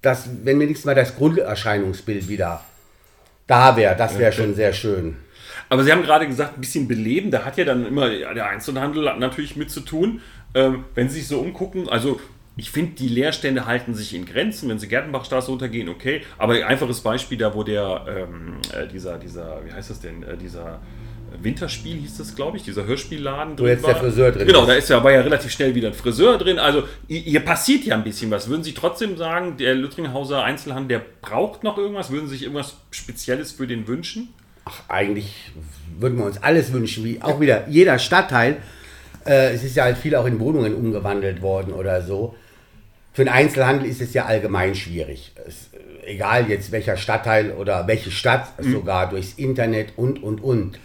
das, 0.03 0.29
wenn 0.45 0.59
wenigstens 0.59 0.87
mal 0.87 0.95
das 0.95 1.15
Grunderscheinungsbild 1.17 2.29
wieder 2.29 2.65
da 3.47 3.77
wäre, 3.77 3.95
das 3.97 4.19
wäre 4.19 4.33
schon 4.33 4.55
sehr 4.55 4.73
schön. 4.73 5.17
Aber 5.69 5.85
Sie 5.85 5.93
haben 5.93 6.03
gerade 6.03 6.27
gesagt, 6.27 6.57
ein 6.57 6.61
bisschen 6.61 6.89
beleben, 6.89 7.31
da 7.31 7.45
hat 7.45 7.59
ja 7.59 7.65
dann 7.65 7.87
immer 7.87 8.09
der 8.09 8.49
Einzelhandel 8.49 9.05
natürlich 9.19 9.57
mit 9.57 9.71
zu 9.71 9.81
tun. 9.81 10.21
Ähm, 10.55 10.85
wenn 10.95 11.09
Sie 11.09 11.21
sich 11.21 11.29
so 11.29 11.39
umgucken, 11.39 11.89
also 11.89 12.21
ich 12.57 12.71
finde, 12.71 12.93
die 12.93 13.09
Leerstände 13.09 13.67
halten 13.67 13.95
sich 13.95 14.15
in 14.15 14.27
Grenzen, 14.27 14.69
wenn 14.69 14.79
Sie 14.79 14.89
Gertenbachstraße 14.89 15.51
runtergehen, 15.51 15.89
okay. 15.89 16.23
Aber 16.39 16.55
ein 16.55 16.65
einfaches 16.65 17.01
Beispiel 17.01 17.39
da, 17.39 17.55
wo 17.55 17.63
der, 17.63 18.05
ähm, 18.09 18.57
äh, 18.75 18.89
dieser, 18.89 19.19
dieser, 19.19 19.65
wie 19.65 19.73
heißt 19.73 19.91
das 19.91 20.01
denn, 20.01 20.23
äh, 20.23 20.37
dieser 20.37 20.81
Winterspiel 21.41 21.97
hieß 21.99 22.19
das, 22.19 22.35
glaube 22.35 22.57
ich, 22.57 22.65
dieser 22.65 22.85
Hörspielladen 22.85 23.57
drin. 23.57 23.67
Wo 23.67 23.69
jetzt 23.69 23.83
war. 23.83 23.95
der 23.95 24.03
Friseur 24.03 24.33
drin 24.33 24.47
Genau, 24.47 24.67
da 24.67 24.75
ist 24.75 24.89
ja, 24.89 25.03
war 25.03 25.13
ja 25.13 25.21
relativ 25.21 25.51
schnell 25.51 25.75
wieder 25.75 25.89
ein 25.89 25.95
Friseur 25.95 26.39
drin. 26.39 26.59
Also 26.59 26.85
hier 27.09 27.41
passiert 27.41 27.85
ja 27.85 27.95
ein 27.95 28.05
bisschen 28.05 28.31
was. 28.31 28.49
Würden 28.49 28.65
Sie 28.65 28.75
trotzdem 28.75 29.17
sagen, 29.17 29.57
der 29.57 29.75
Lüttringhauser 29.75 30.43
Einzelhandel, 30.43 30.99
der 30.99 31.05
braucht 31.23 31.63
noch 31.65 31.79
irgendwas? 31.79 32.11
Würden 32.11 32.29
Sie 32.29 32.37
sich 32.37 32.43
irgendwas 32.43 32.77
Spezielles 32.91 33.53
für 33.53 33.67
den 33.67 33.87
wünschen? 33.87 34.29
Ach, 34.65 34.83
eigentlich 34.89 35.53
würden 35.99 36.19
wir 36.19 36.25
uns 36.25 36.43
alles 36.43 36.73
wünschen, 36.73 37.05
wie 37.05 37.23
auch 37.23 37.41
wieder 37.41 37.69
jeder 37.69 37.99
Stadtteil. 37.99 38.59
Äh, 39.25 39.53
es 39.53 39.65
ist 39.65 39.77
ja 39.77 39.85
halt 39.85 39.99
viel 39.99 40.15
auch 40.15 40.27
in 40.27 40.39
Wohnungen 40.41 40.75
umgewandelt 40.75 41.43
worden 41.43 41.73
oder 41.73 42.03
so. 42.03 42.35
Für 43.13 43.25
den 43.25 43.33
Einzelhandel 43.33 43.89
ist 43.89 44.01
es 44.01 44.15
ja 44.15 44.27
allgemein 44.27 44.75
schwierig. 44.75 45.33
Es, 45.47 45.71
egal 46.05 46.49
jetzt 46.49 46.73
welcher 46.73 46.97
Stadtteil 46.97 47.53
oder 47.53 47.87
welche 47.87 48.11
Stadt, 48.11 48.53
mhm. 48.61 48.73
sogar 48.73 49.09
durchs 49.09 49.35
Internet 49.35 49.95
und, 49.97 50.23
und, 50.23 50.43
und 50.43 50.79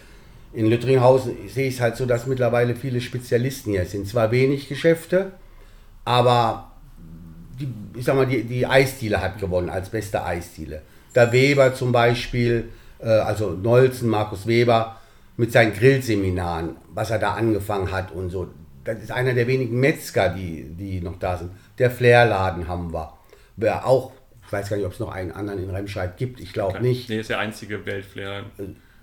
in 0.55 0.67
Lüttringhausen 0.67 1.35
sehe 1.47 1.67
ich 1.67 1.75
es 1.75 1.81
halt 1.81 1.97
so, 1.97 2.05
dass 2.05 2.27
mittlerweile 2.27 2.75
viele 2.75 3.01
Spezialisten 3.01 3.71
hier 3.71 3.85
sind. 3.85 4.07
Zwar 4.07 4.31
wenig 4.31 4.69
Geschäfte, 4.69 5.33
aber 6.05 6.71
die, 7.59 7.67
ich 7.97 8.05
sag 8.05 8.15
mal, 8.15 8.25
die, 8.25 8.43
die 8.43 8.65
Eisdiele 8.65 9.21
hat 9.21 9.39
gewonnen 9.39 9.69
als 9.69 9.89
beste 9.89 10.23
Eisdiele. 10.23 10.81
Der 11.13 11.31
Weber 11.31 11.73
zum 11.73 11.91
Beispiel, 11.91 12.69
äh, 12.99 13.07
also 13.07 13.51
Nolzen, 13.51 14.09
Markus 14.09 14.47
Weber, 14.47 14.97
mit 15.37 15.51
seinen 15.51 15.73
Grillseminaren, 15.73 16.77
was 16.93 17.11
er 17.11 17.19
da 17.19 17.33
angefangen 17.33 17.91
hat 17.91 18.11
und 18.11 18.29
so. 18.29 18.47
Das 18.85 18.99
ist 18.99 19.11
einer 19.11 19.33
der 19.33 19.47
wenigen 19.47 19.79
Metzger, 19.79 20.29
die, 20.29 20.63
die 20.63 21.01
noch 21.01 21.19
da 21.19 21.37
sind. 21.37 21.51
Der 21.79 21.91
Flairladen 21.91 22.67
haben 22.67 22.93
wir. 22.93 23.13
Wer 23.57 23.85
auch, 23.85 24.11
ich 24.45 24.53
weiß 24.53 24.69
gar 24.69 24.77
nicht, 24.77 24.85
ob 24.85 24.93
es 24.93 24.99
noch 24.99 25.11
einen 25.11 25.31
anderen 25.31 25.63
in 25.63 25.69
Remscheid 25.69 26.15
gibt, 26.17 26.39
ich 26.39 26.53
glaube 26.53 26.79
nicht. 26.81 27.09
Nee, 27.09 27.19
ist 27.19 27.29
der 27.29 27.39
einzige 27.39 27.85
Weltflair. 27.85 28.43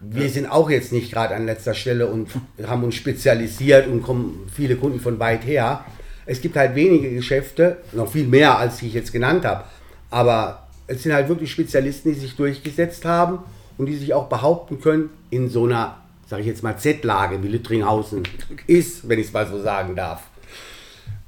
Wir 0.05 0.29
sind 0.29 0.47
auch 0.47 0.69
jetzt 0.69 0.93
nicht 0.93 1.13
gerade 1.13 1.35
an 1.37 1.47
letzter 1.47 1.75
Stelle 1.75 2.09
und 2.09 2.29
haben 2.67 2.83
uns 2.83 2.97
spezialisiert 2.97 3.87
und 3.87 4.03
kommen 4.03 4.51
viele 4.53 4.77
Kunden 4.77 5.01
von 5.01 5.19
weit 5.21 5.47
her. 5.47 5.85
Es 6.27 6.41
gibt 6.41 6.57
halt 6.57 6.75
wenige 6.75 7.11
Geschäfte, 7.11 7.79
noch 7.93 8.11
viel 8.11 8.27
mehr, 8.27 8.59
als 8.59 8.83
ich 8.83 8.95
jetzt 8.95 9.13
genannt 9.13 9.45
habe. 9.45 9.65
Aber 10.11 10.67
es 10.89 11.05
sind 11.05 11.13
halt 11.13 11.29
wirklich 11.29 11.53
Spezialisten, 11.53 12.13
die 12.13 12.19
sich 12.19 12.37
durchgesetzt 12.37 13.05
haben 13.05 13.39
und 13.79 13.87
die 13.87 13.97
sich 13.97 14.13
auch 14.13 14.29
behaupten 14.29 14.81
können 14.81 15.11
in 15.31 15.49
so 15.49 15.65
einer, 15.65 15.99
sage 16.27 16.43
ich 16.43 16.49
jetzt 16.49 16.63
mal, 16.63 16.77
Z-Lage, 16.77 17.43
wie 17.43 17.49
Lüttringhausen 17.49 18.25
ist, 18.67 19.09
wenn 19.09 19.21
ich 19.21 19.27
es 19.27 19.33
mal 19.33 19.47
so 19.47 19.61
sagen 19.61 19.95
darf. 19.95 20.25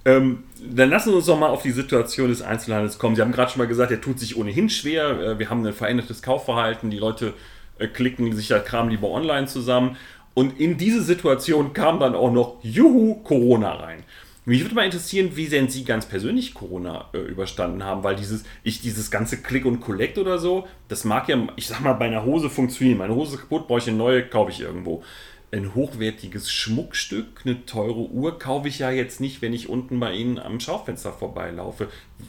Ähm, 0.04 0.44
dann 0.60 0.90
lassen 0.90 1.10
Sie 1.10 1.16
uns 1.16 1.26
doch 1.26 1.38
mal 1.38 1.48
auf 1.48 1.62
die 1.62 1.70
Situation 1.70 2.28
des 2.28 2.42
Einzelhandels 2.42 2.98
kommen. 2.98 3.16
Sie 3.16 3.22
haben 3.22 3.32
gerade 3.32 3.50
schon 3.50 3.60
mal 3.60 3.68
gesagt, 3.68 3.90
er 3.90 4.00
tut 4.00 4.18
sich 4.18 4.36
ohnehin 4.36 4.68
schwer. 4.68 5.20
Äh, 5.20 5.38
wir 5.38 5.48
haben 5.48 5.64
ein 5.64 5.72
verändertes 5.72 6.22
Kaufverhalten. 6.22 6.90
Die 6.90 6.98
Leute 6.98 7.32
äh, 7.78 7.86
klicken 7.86 8.34
sich 8.34 8.50
ja 8.50 8.58
Kram 8.58 8.88
lieber 8.88 9.10
online 9.10 9.46
zusammen. 9.46 9.96
Und 10.34 10.58
in 10.60 10.78
diese 10.78 11.02
Situation 11.02 11.72
kam 11.72 12.00
dann 12.00 12.14
auch 12.14 12.32
noch 12.32 12.56
Juhu 12.62 13.22
Corona 13.22 13.74
rein. 13.74 14.02
Mich 14.46 14.60
würde 14.60 14.74
mal 14.74 14.84
interessieren, 14.84 15.36
wie 15.36 15.46
denn 15.46 15.70
Sie 15.70 15.84
ganz 15.84 16.04
persönlich 16.04 16.52
Corona 16.52 17.08
äh, 17.14 17.18
überstanden 17.18 17.82
haben, 17.82 18.04
weil 18.04 18.14
dieses, 18.14 18.44
ich 18.62 18.82
dieses 18.82 19.10
ganze 19.10 19.40
Click 19.40 19.64
und 19.64 19.80
Collect 19.80 20.18
oder 20.18 20.38
so, 20.38 20.68
das 20.88 21.04
mag 21.04 21.30
ja, 21.30 21.48
ich 21.56 21.66
sag 21.66 21.80
mal, 21.80 21.94
bei 21.94 22.06
einer 22.06 22.26
Hose 22.26 22.50
funktionieren. 22.50 22.98
Meine 22.98 23.14
Hose 23.14 23.36
ist 23.36 23.40
kaputt, 23.40 23.66
brauche 23.66 23.78
ich 23.78 23.88
eine 23.88 23.96
neue, 23.96 24.22
kaufe 24.22 24.50
ich 24.50 24.60
irgendwo. 24.60 25.02
Ein 25.50 25.74
hochwertiges 25.74 26.52
Schmuckstück, 26.52 27.42
eine 27.44 27.64
teure 27.64 28.10
Uhr 28.10 28.38
kaufe 28.38 28.68
ich 28.68 28.80
ja 28.80 28.90
jetzt 28.90 29.18
nicht, 29.18 29.40
wenn 29.40 29.54
ich 29.54 29.70
unten 29.70 29.98
bei 29.98 30.12
Ihnen 30.12 30.38
am 30.38 30.60
Schaufenster 30.60 31.12
vorbeilaufe. 31.12 31.88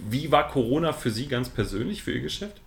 Wie 0.10 0.32
war 0.32 0.48
Corona 0.48 0.94
für 0.94 1.10
Sie 1.12 1.28
ganz 1.28 1.50
persönlich, 1.50 2.04
für 2.04 2.14
Ihr 2.14 2.22
Geschäft? 2.22 2.62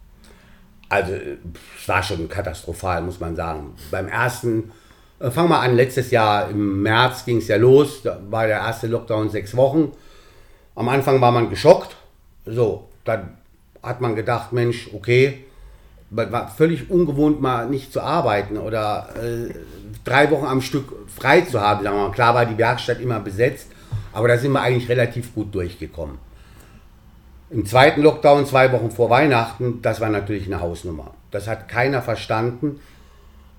Also, 0.88 1.12
es 1.12 1.88
war 1.88 2.02
schon 2.02 2.28
katastrophal, 2.28 3.02
muss 3.02 3.21
man 3.21 3.37
sagen. 3.37 3.75
Beim 3.90 4.09
ersten 4.09 4.73
äh, 5.21 5.30
Fangen 5.30 5.50
wir 5.50 5.61
an, 5.61 5.76
letztes 5.76 6.11
Jahr 6.11 6.50
im 6.50 6.83
März 6.83 7.25
ging 7.25 7.38
es 7.38 7.49
ja 7.49 7.57
los, 7.57 8.02
da 8.02 8.18
war 8.30 8.47
der 8.47 8.59
erste 8.59 8.87
Lockdown 8.87 9.30
sechs 9.30 9.57
Wochen. 9.57 9.92
Am 10.75 10.88
Anfang 10.88 11.21
war 11.21 11.33
man 11.33 11.50
geschockt. 11.50 11.97
So, 12.47 12.88
dann 13.04 13.37
hat 13.83 14.00
man 14.00 14.14
gedacht, 14.14 14.52
Mensch, 14.52 14.88
okay, 14.95 15.45
war 16.11 16.49
völlig 16.49 16.90
ungewohnt, 16.90 17.40
mal 17.40 17.68
nicht 17.68 17.92
zu 17.92 18.00
arbeiten 18.00 18.57
oder 18.57 19.09
äh, 19.16 19.52
drei 20.04 20.30
Wochen 20.30 20.47
am 20.47 20.62
Stück 20.62 20.92
frei 21.14 21.42
zu 21.42 21.61
haben. 21.61 21.85
Klar 22.12 22.35
war 22.35 22.47
die 22.47 22.57
Werkstatt 22.57 23.00
immer 23.00 23.21
besetzt, 23.21 23.68
aber 24.12 24.28
da 24.28 24.38
sind 24.38 24.52
wir 24.52 24.62
eigentlich 24.62 24.88
relativ 24.88 25.35
gut 25.35 25.54
durchgekommen. 25.54 26.18
Im 27.50 27.64
zweiten 27.64 28.02
Lockdown, 28.02 28.45
zwei 28.45 28.73
Wochen 28.73 28.90
vor 28.90 29.09
Weihnachten, 29.09 29.81
das 29.81 30.00
war 30.00 30.11
natürlich 30.11 30.47
eine 30.47 30.61
Hausnummer. 30.61 31.14
Das 31.31 31.49
hat 31.49 31.69
keiner 31.69 32.02
verstanden. 32.02 32.81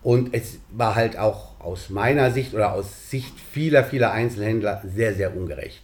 Und 0.03 0.33
es 0.33 0.59
war 0.71 0.95
halt 0.95 1.17
auch 1.17 1.59
aus 1.59 1.89
meiner 1.89 2.31
Sicht 2.31 2.53
oder 2.53 2.73
aus 2.73 3.09
Sicht 3.09 3.33
vieler, 3.39 3.83
vieler 3.83 4.11
Einzelhändler 4.11 4.81
sehr, 4.85 5.13
sehr 5.13 5.35
ungerecht. 5.35 5.81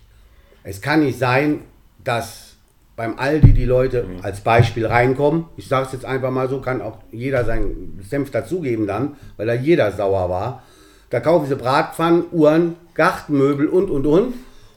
Es 0.64 0.82
kann 0.82 1.02
nicht 1.02 1.20
sein, 1.20 1.62
dass 2.04 2.56
beim 2.96 3.20
Aldi 3.20 3.54
die 3.54 3.66
Leute 3.66 4.04
mhm. 4.04 4.20
als 4.22 4.42
Beispiel 4.42 4.86
reinkommen. 4.86 5.46
Ich 5.58 5.68
sage 5.68 5.88
es 5.88 5.92
jetzt 5.92 6.06
einfach 6.06 6.32
mal 6.32 6.48
so, 6.48 6.62
kann 6.62 6.82
auch 6.82 7.00
jeder 7.12 7.44
seinen 7.44 8.00
Senf 8.08 8.32
dazugeben 8.32 8.88
dann, 8.88 9.18
weil 9.38 9.48
da 9.48 9.54
jeder 9.54 9.92
sauer 9.92 10.30
war. 10.30 10.64
Da 11.10 11.20
kaufen 11.20 11.48
sie 11.48 11.56
Bratpfannen, 11.56 12.26
Uhren, 12.32 12.76
Gartenmöbel 12.94 13.68
und, 13.68 13.90
und, 13.90 14.06
und. 14.06 14.34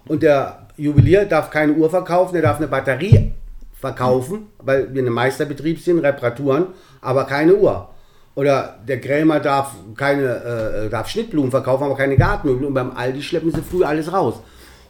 Und 0.06 0.22
der 0.22 0.67
Juwelier 0.78 1.24
darf 1.24 1.50
keine 1.50 1.72
Uhr 1.72 1.90
verkaufen, 1.90 2.34
der 2.34 2.42
darf 2.42 2.58
eine 2.58 2.68
Batterie 2.68 3.32
verkaufen, 3.74 4.46
weil 4.58 4.92
wir 4.94 5.02
ein 5.02 5.12
Meisterbetrieb 5.12 5.80
sind, 5.80 5.98
Reparaturen, 6.00 6.68
aber 7.00 7.24
keine 7.24 7.54
Uhr. 7.54 7.88
Oder 8.34 8.78
der 8.86 9.00
Krämer 9.00 9.40
darf 9.40 9.74
keine 9.96 10.84
äh, 10.86 10.88
darf 10.88 11.08
Schnittblumen 11.08 11.50
verkaufen, 11.50 11.84
aber 11.84 11.96
keine 11.96 12.16
Gartenmöbel. 12.16 12.68
Und 12.68 12.74
beim 12.74 12.92
Aldi 12.92 13.20
schleppen 13.20 13.50
sie 13.50 13.62
früh 13.62 13.82
alles 13.82 14.12
raus. 14.12 14.40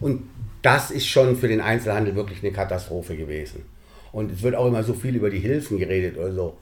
Und 0.01 0.29
das 0.61 0.91
ist 0.91 1.07
schon 1.07 1.37
für 1.37 1.49
den 1.49 1.63
Einzelhandel 1.63 2.15
wirklich 2.15 2.43
eine 2.43 2.53
Katastrophe 2.53 3.17
gewesen. 3.17 3.65
Und 4.13 4.33
es 4.33 4.43
wird 4.43 4.55
auch 4.55 4.67
immer 4.67 4.83
so 4.83 4.93
viel 4.93 5.17
über 5.17 5.31
die 5.31 5.39
Hilfen 5.39 5.79
geredet 5.79 6.19
oder 6.19 6.33
so. 6.33 6.59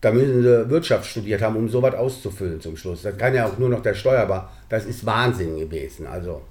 Da 0.00 0.12
müssen 0.12 0.42
sie 0.42 0.70
Wirtschaft 0.70 1.06
studiert 1.06 1.40
haben, 1.42 1.56
um 1.56 1.68
sowas 1.68 1.94
auszufüllen 1.94 2.60
zum 2.60 2.76
Schluss. 2.76 3.02
Das 3.02 3.16
kann 3.16 3.34
ja 3.34 3.46
auch 3.46 3.58
nur 3.58 3.68
noch 3.68 3.82
der 3.82 3.94
Steuerbar. 3.94 4.52
Das 4.68 4.84
ist 4.84 5.06
Wahnsinn 5.06 5.58
gewesen. 5.58 6.06
Also. 6.06 6.42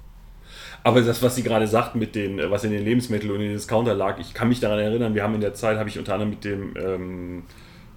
Aber 0.84 1.00
das, 1.02 1.22
was 1.22 1.36
Sie 1.36 1.42
gerade 1.42 1.66
sagten, 1.66 1.98
mit 1.98 2.14
den, 2.14 2.40
was 2.50 2.64
in 2.64 2.70
den 2.70 2.84
Lebensmitteln 2.84 3.30
und 3.30 3.40
in 3.40 3.48
den 3.48 3.52
Discounter 3.54 3.94
lag, 3.94 4.18
ich 4.18 4.34
kann 4.34 4.48
mich 4.48 4.60
daran 4.60 4.78
erinnern, 4.78 5.14
wir 5.14 5.22
haben 5.22 5.34
in 5.34 5.40
der 5.40 5.54
Zeit, 5.54 5.78
habe 5.78 5.88
ich 5.88 5.98
unter 5.98 6.14
anderem 6.14 6.30
mit 6.30 6.44
dem 6.44 6.74
ähm, 6.76 7.42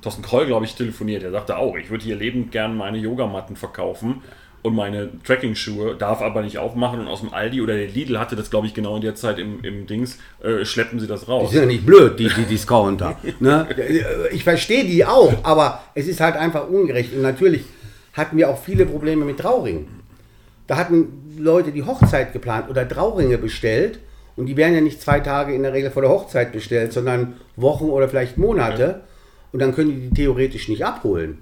Thorsten 0.01 0.23
Kroll, 0.23 0.45
glaube 0.47 0.65
ich, 0.65 0.75
telefoniert. 0.75 1.23
Er 1.23 1.31
sagte 1.31 1.57
auch, 1.57 1.75
ich 1.77 1.89
würde 1.89 2.03
hier 2.03 2.15
lebend 2.15 2.51
gern 2.51 2.75
meine 2.75 2.97
Yogamatten 2.97 3.55
verkaufen 3.55 4.21
und 4.63 4.75
meine 4.75 5.09
Tracking-Schuhe, 5.23 5.95
darf 5.95 6.21
aber 6.21 6.41
nicht 6.41 6.57
aufmachen 6.57 6.99
und 6.99 7.07
aus 7.07 7.21
dem 7.21 7.33
Aldi 7.33 7.61
oder 7.61 7.75
der 7.75 7.87
Lidl 7.87 8.19
hatte 8.19 8.35
das, 8.35 8.49
glaube 8.49 8.67
ich, 8.67 8.73
genau 8.73 8.95
in 8.95 9.01
der 9.01 9.15
Zeit 9.15 9.39
im, 9.39 9.63
im 9.63 9.87
Dings, 9.87 10.19
äh, 10.43 10.65
schleppen 10.65 10.99
sie 10.99 11.07
das 11.07 11.27
raus. 11.27 11.49
Die 11.49 11.55
sind 11.55 11.63
ja 11.63 11.67
nicht 11.67 11.85
blöd, 11.85 12.19
die, 12.19 12.29
die 12.29 12.45
Discounter. 12.45 13.17
ne? 13.39 13.67
Ich 14.31 14.43
verstehe 14.43 14.85
die 14.85 15.05
auch, 15.05 15.33
aber 15.43 15.83
es 15.95 16.07
ist 16.07 16.19
halt 16.19 16.35
einfach 16.35 16.67
ungerecht. 16.67 17.13
Und 17.13 17.21
natürlich 17.21 17.63
hatten 18.13 18.37
wir 18.37 18.49
auch 18.49 18.61
viele 18.61 18.85
Probleme 18.85 19.25
mit 19.25 19.39
Trauringen. 19.39 20.00
Da 20.67 20.77
hatten 20.77 21.35
Leute 21.37 21.71
die 21.71 21.83
Hochzeit 21.83 22.33
geplant 22.33 22.69
oder 22.69 22.87
Trauringe 22.87 23.37
bestellt 23.37 23.99
und 24.35 24.45
die 24.45 24.57
werden 24.57 24.73
ja 24.73 24.81
nicht 24.81 25.01
zwei 25.01 25.19
Tage 25.19 25.53
in 25.53 25.63
der 25.63 25.73
Regel 25.73 25.91
vor 25.91 26.01
der 26.01 26.11
Hochzeit 26.11 26.51
bestellt, 26.51 26.93
sondern 26.93 27.35
Wochen 27.55 27.85
oder 27.85 28.07
vielleicht 28.07 28.37
Monate. 28.37 28.83
Ja 28.83 29.01
und 29.51 29.59
dann 29.59 29.75
können 29.75 29.89
die 29.89 30.09
die 30.09 30.15
theoretisch 30.15 30.69
nicht 30.69 30.85
abholen. 30.85 31.39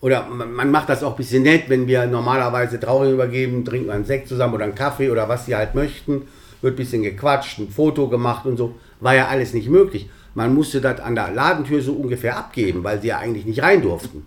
Oder 0.00 0.26
man 0.26 0.70
macht 0.70 0.88
das 0.88 1.02
auch 1.02 1.12
ein 1.12 1.16
bisschen 1.16 1.42
nett, 1.42 1.64
wenn 1.68 1.86
wir 1.86 2.06
normalerweise 2.06 2.78
Trauring 2.78 3.14
übergeben, 3.14 3.64
trinken 3.64 3.86
wir 3.86 3.94
einen 3.94 4.04
Sekt 4.04 4.28
zusammen 4.28 4.54
oder 4.54 4.64
einen 4.64 4.74
Kaffee 4.74 5.10
oder 5.10 5.28
was 5.28 5.46
sie 5.46 5.56
halt 5.56 5.74
möchten, 5.74 6.22
wird 6.60 6.74
ein 6.74 6.76
bisschen 6.76 7.02
gequatscht, 7.02 7.58
ein 7.58 7.70
Foto 7.70 8.08
gemacht 8.08 8.46
und 8.46 8.56
so. 8.56 8.74
War 9.00 9.14
ja 9.14 9.28
alles 9.28 9.54
nicht 9.54 9.68
möglich. 9.68 10.08
Man 10.34 10.54
musste 10.54 10.80
das 10.80 11.00
an 11.00 11.14
der 11.14 11.30
Ladentür 11.30 11.80
so 11.80 11.94
ungefähr 11.94 12.36
abgeben, 12.36 12.84
weil 12.84 13.00
sie 13.00 13.08
ja 13.08 13.18
eigentlich 13.18 13.46
nicht 13.46 13.62
rein 13.62 13.82
durften. 13.82 14.26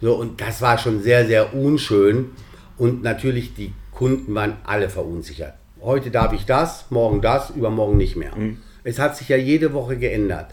So, 0.00 0.14
und 0.14 0.40
das 0.40 0.62
war 0.62 0.78
schon 0.78 1.02
sehr, 1.02 1.26
sehr 1.26 1.54
unschön. 1.54 2.30
Und 2.76 3.02
natürlich, 3.02 3.54
die 3.54 3.72
Kunden 3.92 4.34
waren 4.34 4.56
alle 4.64 4.88
verunsichert. 4.88 5.54
Heute 5.80 6.10
darf 6.10 6.32
ich 6.32 6.46
das, 6.46 6.90
morgen 6.90 7.20
das, 7.20 7.50
übermorgen 7.50 7.96
nicht 7.96 8.16
mehr. 8.16 8.34
Mhm. 8.34 8.58
Es 8.84 8.98
hat 8.98 9.16
sich 9.16 9.28
ja 9.28 9.36
jede 9.36 9.72
Woche 9.72 9.96
geändert. 9.96 10.52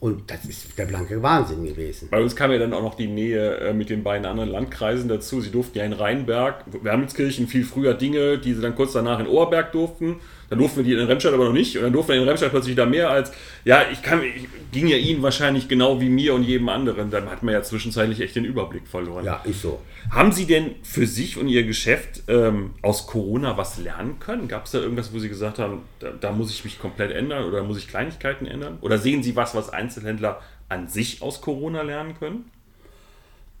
Und 0.00 0.30
das 0.30 0.46
ist 0.46 0.78
der 0.78 0.86
blanke 0.86 1.22
Wahnsinn 1.22 1.62
gewesen. 1.62 2.08
Bei 2.10 2.22
uns 2.22 2.34
kam 2.34 2.50
ja 2.50 2.58
dann 2.58 2.72
auch 2.72 2.82
noch 2.82 2.94
die 2.94 3.06
Nähe 3.06 3.56
äh, 3.56 3.72
mit 3.74 3.90
den 3.90 4.02
beiden 4.02 4.24
anderen 4.24 4.48
Landkreisen 4.48 5.10
dazu. 5.10 5.42
Sie 5.42 5.50
durften 5.50 5.76
ja 5.76 5.84
in 5.84 5.92
Rheinberg, 5.92 6.64
Wermelskirchen 6.82 7.48
viel 7.48 7.64
früher 7.64 7.92
Dinge, 7.92 8.38
die 8.38 8.54
sie 8.54 8.62
dann 8.62 8.74
kurz 8.74 8.94
danach 8.94 9.20
in 9.20 9.26
Oberberg 9.26 9.72
durften. 9.72 10.16
Dann 10.50 10.58
durften 10.58 10.78
wir 10.78 10.84
die 10.84 11.00
in 11.00 11.06
Remscheid 11.06 11.32
aber 11.32 11.44
noch 11.44 11.52
nicht. 11.52 11.76
Und 11.76 11.84
dann 11.84 11.92
durften 11.92 12.12
wir 12.12 12.20
in 12.20 12.28
Remscheid 12.28 12.50
plötzlich 12.50 12.74
da 12.74 12.84
mehr 12.84 13.08
als. 13.08 13.30
Ja, 13.64 13.84
ich, 13.90 14.02
kann, 14.02 14.20
ich 14.22 14.48
ging 14.72 14.88
ja 14.88 14.96
Ihnen 14.96 15.22
wahrscheinlich 15.22 15.68
genau 15.68 16.00
wie 16.00 16.08
mir 16.08 16.34
und 16.34 16.42
jedem 16.42 16.68
anderen. 16.68 17.10
Dann 17.12 17.30
hat 17.30 17.44
man 17.44 17.54
ja 17.54 17.62
zwischenzeitlich 17.62 18.20
echt 18.20 18.34
den 18.34 18.44
Überblick 18.44 18.88
verloren. 18.88 19.24
Ja, 19.24 19.40
ist 19.44 19.62
so. 19.62 19.80
Haben 20.10 20.32
Sie 20.32 20.46
denn 20.46 20.74
für 20.82 21.06
sich 21.06 21.38
und 21.38 21.46
Ihr 21.46 21.62
Geschäft 21.62 22.24
ähm, 22.26 22.70
aus 22.82 23.06
Corona 23.06 23.56
was 23.56 23.78
lernen 23.78 24.18
können? 24.18 24.48
Gab 24.48 24.66
es 24.66 24.72
da 24.72 24.80
irgendwas, 24.80 25.14
wo 25.14 25.20
Sie 25.20 25.28
gesagt 25.28 25.60
haben, 25.60 25.82
da, 26.00 26.10
da 26.10 26.32
muss 26.32 26.50
ich 26.50 26.64
mich 26.64 26.80
komplett 26.80 27.12
ändern 27.12 27.44
oder 27.44 27.62
muss 27.62 27.78
ich 27.78 27.86
Kleinigkeiten 27.86 28.46
ändern? 28.46 28.78
Oder 28.80 28.98
sehen 28.98 29.22
Sie 29.22 29.36
was, 29.36 29.54
was 29.54 29.70
Einzelhändler 29.70 30.42
an 30.68 30.88
sich 30.88 31.22
aus 31.22 31.40
Corona 31.40 31.82
lernen 31.82 32.18
können? 32.18 32.50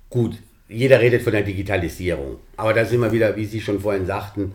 Gut, 0.08 0.38
jeder 0.68 0.98
redet 1.00 1.22
von 1.22 1.32
der 1.32 1.42
Digitalisierung. 1.42 2.40
Aber 2.56 2.74
da 2.74 2.84
sind 2.84 3.00
wir 3.00 3.12
wieder, 3.12 3.36
wie 3.36 3.44
Sie 3.44 3.60
schon 3.60 3.78
vorhin 3.78 4.06
sagten, 4.06 4.54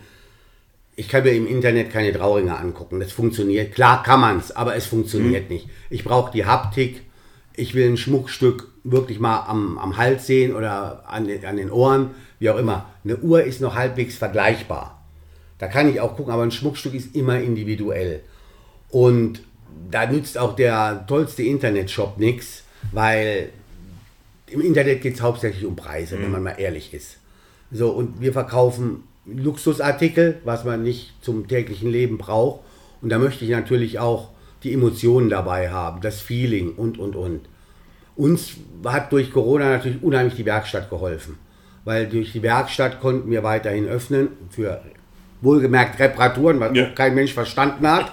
ich 0.95 1.09
kann 1.09 1.23
mir 1.23 1.31
im 1.31 1.47
Internet 1.47 1.91
keine 1.91 2.13
Trauringe 2.13 2.57
angucken. 2.57 2.99
Das 2.99 3.11
funktioniert. 3.11 3.73
Klar 3.73 4.03
kann 4.03 4.21
man 4.21 4.37
es, 4.37 4.55
aber 4.55 4.75
es 4.75 4.85
funktioniert 4.85 5.49
mhm. 5.49 5.55
nicht. 5.55 5.69
Ich 5.89 6.03
brauche 6.03 6.31
die 6.31 6.45
Haptik. 6.45 7.01
Ich 7.55 7.73
will 7.73 7.89
ein 7.89 7.97
Schmuckstück 7.97 8.69
wirklich 8.83 9.19
mal 9.19 9.45
am, 9.47 9.77
am 9.77 9.97
Hals 9.97 10.27
sehen 10.27 10.55
oder 10.55 11.03
an 11.07 11.27
den, 11.27 11.45
an 11.45 11.57
den 11.57 11.71
Ohren, 11.71 12.11
wie 12.39 12.49
auch 12.49 12.57
immer. 12.57 12.89
Eine 13.03 13.17
Uhr 13.17 13.43
ist 13.43 13.61
noch 13.61 13.75
halbwegs 13.75 14.15
vergleichbar. 14.15 15.03
Da 15.57 15.67
kann 15.67 15.89
ich 15.89 15.99
auch 15.99 16.15
gucken, 16.15 16.33
aber 16.33 16.43
ein 16.43 16.51
Schmuckstück 16.51 16.93
ist 16.93 17.15
immer 17.15 17.39
individuell. 17.39 18.21
Und 18.89 19.41
da 19.89 20.05
nützt 20.05 20.37
auch 20.37 20.55
der 20.55 21.05
tollste 21.07 21.43
Internetshop 21.43 22.17
nichts, 22.17 22.63
weil 22.91 23.49
im 24.47 24.61
Internet 24.61 25.01
geht 25.01 25.15
es 25.15 25.21
hauptsächlich 25.21 25.65
um 25.65 25.75
Preise, 25.75 26.17
mhm. 26.17 26.23
wenn 26.23 26.31
man 26.31 26.43
mal 26.43 26.55
ehrlich 26.59 26.93
ist. 26.93 27.17
So, 27.71 27.89
und 27.91 28.21
wir 28.21 28.31
verkaufen 28.31 29.03
Luxusartikel, 29.25 30.39
was 30.43 30.63
man 30.63 30.83
nicht 30.83 31.13
zum 31.21 31.47
täglichen 31.47 31.89
Leben 31.89 32.17
braucht. 32.17 32.61
Und 33.01 33.09
da 33.09 33.17
möchte 33.17 33.45
ich 33.45 33.51
natürlich 33.51 33.99
auch 33.99 34.29
die 34.63 34.73
Emotionen 34.73 35.29
dabei 35.29 35.69
haben, 35.69 36.01
das 36.01 36.21
Feeling 36.21 36.73
und, 36.73 36.97
und, 36.97 37.15
und. 37.15 37.41
Uns 38.15 38.53
hat 38.85 39.11
durch 39.11 39.31
Corona 39.31 39.69
natürlich 39.69 40.01
unheimlich 40.01 40.35
die 40.35 40.45
Werkstatt 40.45 40.89
geholfen, 40.89 41.37
weil 41.83 42.07
durch 42.07 42.31
die 42.31 42.41
Werkstatt 42.41 43.01
konnten 43.01 43.29
wir 43.29 43.43
weiterhin 43.43 43.87
öffnen 43.87 44.29
für 44.49 44.81
wohlgemerkt 45.41 45.99
Reparaturen, 45.99 46.59
was 46.59 46.75
ja. 46.75 46.89
kein 46.89 47.13
Mensch 47.13 47.33
verstanden 47.33 47.87
hat. 47.87 48.11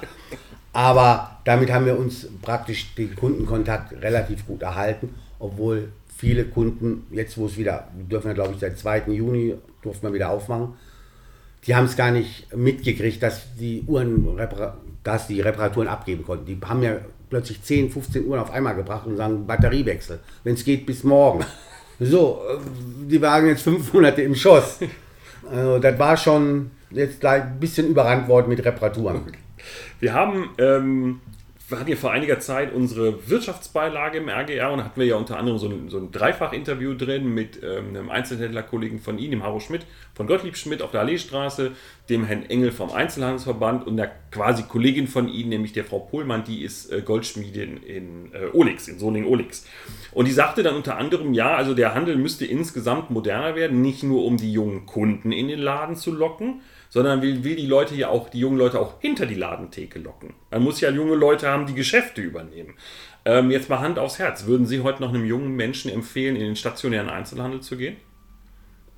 Aber 0.73 1.39
damit 1.45 1.73
haben 1.73 1.87
wir 1.87 1.99
uns 1.99 2.29
praktisch 2.41 2.95
den 2.95 3.15
Kundenkontakt 3.15 3.93
relativ 4.03 4.47
gut 4.47 4.63
erhalten, 4.63 5.15
obwohl 5.39 5.93
viele 6.17 6.45
Kunden, 6.45 7.07
jetzt 7.11 7.37
wo 7.39 7.47
es 7.47 7.57
wieder, 7.57 7.89
wir 7.97 8.05
dürfen 8.05 8.29
ja 8.29 8.35
glaube 8.35 8.55
ich 8.55 8.61
seit 8.61 8.79
2. 8.79 9.05
Juni, 9.09 9.55
durften 9.83 10.07
wir 10.07 10.15
wieder 10.15 10.31
aufmachen, 10.31 10.75
die 11.67 11.75
haben 11.75 11.87
es 11.87 11.97
gar 11.97 12.11
nicht 12.11 12.55
mitgekriegt, 12.55 13.23
dass 13.23 13.55
die 13.59 13.85
Uhren, 13.87 14.39
dass 15.05 15.27
die 15.29 15.41
Reparaturen 15.41 15.89
abgeben 15.89 16.25
konnten. 16.25 16.47
Die 16.47 16.59
haben 16.65 16.83
ja 16.83 16.97
plötzlich 17.31 17.63
10, 17.63 17.91
15 17.91 18.27
Uhren 18.27 18.41
auf 18.41 18.51
einmal 18.51 18.75
gebracht 18.75 19.07
und 19.07 19.17
sagen 19.17 19.47
Batteriewechsel. 19.47 20.21
Wenn 20.45 20.55
es 20.55 20.65
geht, 20.65 20.87
bis 20.87 21.05
morgen. 21.05 21.45
So, 22.01 22.41
äh, 22.49 22.59
die 23.09 23.23
waren 23.23 23.47
jetzt 23.47 23.63
fünf 23.63 23.93
Monate 23.93 24.23
im 24.23 24.35
Schoss. 24.35 24.81
Also, 25.49 25.79
das 25.79 25.97
war 26.01 26.17
schon 26.17 26.73
jetzt 26.91 27.25
ein 27.25 27.61
bisschen 27.61 27.87
überrannt 27.89 28.27
worden 28.27 28.49
mit 28.49 28.65
Reparaturen. 28.65 29.21
Wir 30.01 30.13
haben 30.13 30.51
ähm, 30.59 31.21
wir 31.73 31.81
hatten 31.81 31.91
ja 31.91 31.97
vor 31.97 32.13
einiger 32.13 32.39
Zeit 32.39 32.73
unsere 32.73 33.29
Wirtschaftsbeilage 33.29 34.19
im 34.19 34.29
RGR 34.29 34.71
und 34.71 34.79
da 34.79 34.85
hatten 34.85 35.01
wir 35.01 35.07
ja 35.07 35.17
unter 35.17 35.39
anderem 35.39 35.59
so 35.59 35.69
ein, 35.69 35.89
so 35.89 35.99
ein 35.99 36.13
Dreifach-Interview 36.13 36.95
drin 36.95 37.33
mit 37.33 37.61
ähm, 37.63 37.89
einem 37.89 38.11
Einzelhändlerkollegen 38.11 39.01
von 39.01 39.19
Ihnen, 39.19 39.33
dem 39.33 39.43
Harro 39.43 39.59
Schmidt 39.59 39.87
von 40.15 40.27
Gottlieb 40.27 40.57
Schmidt 40.57 40.83
auf 40.83 40.91
der 40.91 41.01
Alleestraße, 41.01 41.73
dem 42.11 42.25
Herrn 42.25 42.45
Engel 42.45 42.73
vom 42.73 42.93
Einzelhandelsverband 42.93 43.87
und 43.87 43.97
der 43.97 44.13
quasi 44.31 44.65
Kollegin 44.65 45.09
von 45.09 45.29
Ihnen, 45.29 45.49
nämlich 45.49 45.73
der 45.73 45.85
Frau 45.85 46.01
Pohlmann, 46.01 46.45
die 46.45 46.63
ist 46.63 46.93
äh, 46.93 47.01
Goldschmiedin 47.01 47.79
in 47.79 48.33
äh, 48.35 48.49
Olix, 48.53 48.87
in 48.89 48.99
Soning-Olix. 48.99 49.67
Und 50.13 50.29
die 50.29 50.33
sagte 50.33 50.63
dann 50.63 50.77
unter 50.77 50.99
anderem, 50.99 51.33
ja, 51.33 51.55
also 51.57 51.75
der 51.75 51.95
Handel 51.95 52.17
müsste 52.17 52.45
insgesamt 52.45 53.11
moderner 53.11 53.57
werden, 53.57 53.81
nicht 53.81 54.03
nur 54.03 54.25
um 54.25 54.37
die 54.37 54.53
jungen 54.53 54.85
Kunden 54.85 55.33
in 55.33 55.49
den 55.49 55.59
Laden 55.59 55.97
zu 55.97 56.13
locken, 56.13 56.61
sondern 56.93 57.23
will, 57.23 57.43
will 57.43 57.57
die 57.57 57.67
Leute 57.67 57.95
ja 57.95 58.09
auch, 58.09 58.29
die 58.29 58.39
jungen 58.39 58.59
Leute 58.59 58.79
auch 58.79 59.01
hinter 59.01 59.25
die 59.25 59.35
Ladentheke 59.35 59.99
locken. 59.99 60.35
Man 60.51 60.63
muss 60.63 60.79
ja 60.83 60.91
junge 60.91 61.15
Leute 61.15 61.49
haben, 61.49 61.65
die 61.65 61.73
Geschäfte 61.73 62.21
übernehmen. 62.21 62.75
Ähm, 63.25 63.51
jetzt 63.51 63.71
mal 63.71 63.81
Hand 63.81 63.99
aufs 63.99 64.19
Herz. 64.19 64.45
Würden 64.45 64.67
Sie 64.67 64.81
heute 64.81 65.01
noch 65.01 65.09
einem 65.09 65.25
jungen 65.25 65.57
Menschen 65.57 65.91
empfehlen, 65.91 66.37
in 66.37 66.43
den 66.43 66.57
stationären 66.57 67.09
Einzelhandel 67.09 67.63
zu 67.63 67.79
gehen? 67.79 67.97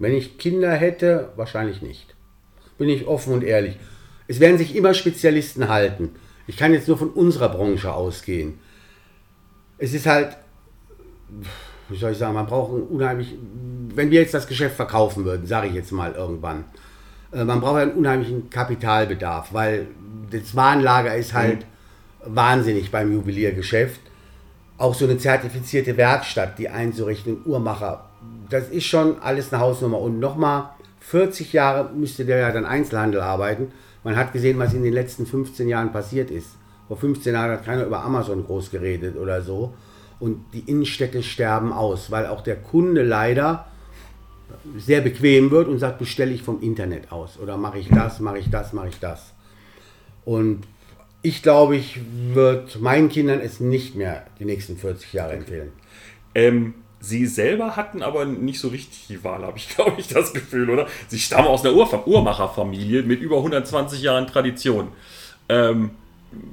Wenn 0.01 0.13
ich 0.13 0.39
Kinder 0.39 0.73
hätte, 0.73 1.31
wahrscheinlich 1.37 1.83
nicht. 1.83 2.17
Bin 2.79 2.89
ich 2.89 3.07
offen 3.07 3.33
und 3.33 3.45
ehrlich. 3.45 3.77
Es 4.27 4.41
werden 4.41 4.59
sich 4.59 4.75
immer 4.75 4.93
Spezialisten 4.93 5.69
halten. 5.69 6.17
Ich 6.49 6.57
kann 6.57 6.73
jetzt 6.73 6.89
nur 6.89 6.99
von 6.99 7.11
unserer 7.11 7.49
Branche 7.49 7.93
ausgehen. 7.93 8.59
Es 9.79 9.95
ist 9.95 10.07
halt, 10.07 10.37
wie 11.89 11.97
soll 11.97 12.11
ich 12.11 12.19
sagen, 12.19 12.35
man 12.35 12.47
braucht 12.47 12.73
unheimlich, 12.73 13.37
wenn 13.95 14.11
wir 14.11 14.21
jetzt 14.21 14.35
das 14.35 14.49
Geschäft 14.49 14.75
verkaufen 14.75 15.25
würden, 15.25 15.47
sage 15.47 15.69
ich 15.69 15.75
jetzt 15.75 15.93
mal 15.93 16.13
irgendwann, 16.15 16.65
man 17.35 17.61
braucht 17.61 17.81
einen 17.81 17.93
unheimlichen 17.93 18.51
Kapitalbedarf, 18.51 19.53
weil 19.53 19.89
das 20.31 20.55
Warenlager 20.55 21.15
ist 21.17 21.35
halt 21.35 21.61
mhm. 22.27 22.37
wahnsinnig 22.37 22.91
beim 22.91 23.13
Juweliergeschäft. 23.13 24.01
Auch 24.77 24.95
so 24.95 25.05
eine 25.05 25.19
zertifizierte 25.19 25.97
Werkstatt, 25.97 26.59
die 26.59 26.69
einzurichten, 26.69 27.39
Uhrmacher, 27.45 28.05
das 28.51 28.69
ist 28.69 28.85
schon 28.85 29.21
alles 29.21 29.53
eine 29.53 29.63
Hausnummer. 29.63 30.01
Und 30.01 30.19
nochmal, 30.21 30.71
40 31.01 31.53
Jahre 31.53 31.91
müsste 31.93 32.25
der 32.25 32.39
ja 32.39 32.51
dann 32.51 32.65
Einzelhandel 32.65 33.21
arbeiten. 33.21 33.73
Man 34.03 34.17
hat 34.17 34.33
gesehen, 34.33 34.59
was 34.59 34.75
in 34.75 34.83
den 34.83 34.93
letzten 34.93 35.27
15 35.27 35.69
Jahren 35.69 35.93
passiert 35.93 36.31
ist. 36.31 36.57
Vor 36.89 36.97
15 36.97 37.35
Jahren 37.35 37.51
hat 37.51 37.65
keiner 37.65 37.85
über 37.85 38.03
Amazon 38.03 38.45
groß 38.45 38.71
geredet 38.71 39.17
oder 39.17 39.43
so. 39.43 39.75
Und 40.21 40.45
die 40.53 40.61
Innenstädte 40.61 41.23
sterben 41.23 41.73
aus, 41.73 42.11
weil 42.11 42.27
auch 42.27 42.43
der 42.43 42.57
Kunde 42.57 43.03
leider 43.03 43.67
sehr 44.77 45.01
bequem 45.01 45.51
wird 45.51 45.69
und 45.69 45.79
sagt, 45.79 45.99
bestelle 45.99 46.33
ich 46.33 46.43
vom 46.43 46.63
Internet 46.63 47.13
aus 47.13 47.39
oder 47.39 47.57
mache 47.57 47.79
ich 47.79 47.89
das, 47.89 48.21
mache 48.21 48.39
ich 48.39 48.51
das, 48.51 48.73
mache 48.73 48.89
ich 48.89 48.99
das. 48.99 49.33
Und 50.25 50.63
ich 51.23 51.43
glaube, 51.43 51.77
ich 51.77 52.01
würde 52.33 52.79
meinen 52.79 53.09
Kindern 53.09 53.41
es 53.41 53.61
nicht 53.61 53.95
mehr 53.95 54.27
die 54.39 54.45
nächsten 54.45 54.77
40 54.77 55.13
Jahre 55.13 55.35
empfehlen. 55.35 55.73
Ähm, 56.35 56.75
Sie 57.01 57.27
selber 57.27 57.77
hatten 57.77 58.03
aber 58.03 58.25
nicht 58.25 58.59
so 58.59 58.69
richtig 58.69 59.09
die 59.09 59.23
Wahl, 59.25 59.43
habe 59.43 59.59
ich, 59.59 59.69
glaube 59.75 59.95
ich, 59.99 60.09
das 60.09 60.33
Gefühl, 60.33 60.71
oder? 60.71 60.87
Sie 61.09 61.19
stammen 61.19 61.49
aus 61.49 61.65
einer 61.65 61.75
Uhr 61.75 62.07
Uhrmacherfamilie 62.07 63.03
mit 63.03 63.21
über 63.21 63.37
120 63.37 64.01
Jahren 64.03 64.27
Tradition. 64.27 64.89
Ähm, 65.49 65.91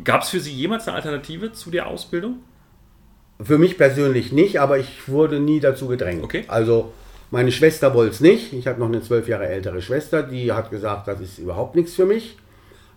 Gab 0.04 0.24
es 0.24 0.30
für 0.30 0.40
Sie 0.40 0.52
jemals 0.52 0.88
eine 0.88 0.98
Alternative 0.98 1.54
zu 1.54 1.72
der 1.72 1.88
Ausbildung? 1.88 2.38
Für 3.42 3.58
mich 3.58 3.78
persönlich 3.78 4.32
nicht, 4.32 4.60
aber 4.60 4.78
ich 4.78 5.08
wurde 5.08 5.40
nie 5.40 5.60
dazu 5.60 5.88
gedrängt. 5.88 6.24
Okay. 6.24 6.44
Also 6.48 6.94
meine 7.32 7.52
Schwester 7.52 7.94
wollte 7.96 8.12
es 8.12 8.20
nicht. 8.20 8.54
Ich 8.54 8.68
habe 8.68 8.80
noch 8.80 8.88
eine 8.88 9.02
zwölf 9.02 9.28
Jahre 9.28 9.48
ältere 9.48 9.82
Schwester, 9.82 10.22
die 10.22 10.52
hat 10.52 10.70
gesagt, 10.70 11.08
das 11.08 11.20
ist 11.22 11.40
überhaupt 11.40 11.76
nichts 11.76 11.96
für 11.96 12.06
mich. 12.06 12.38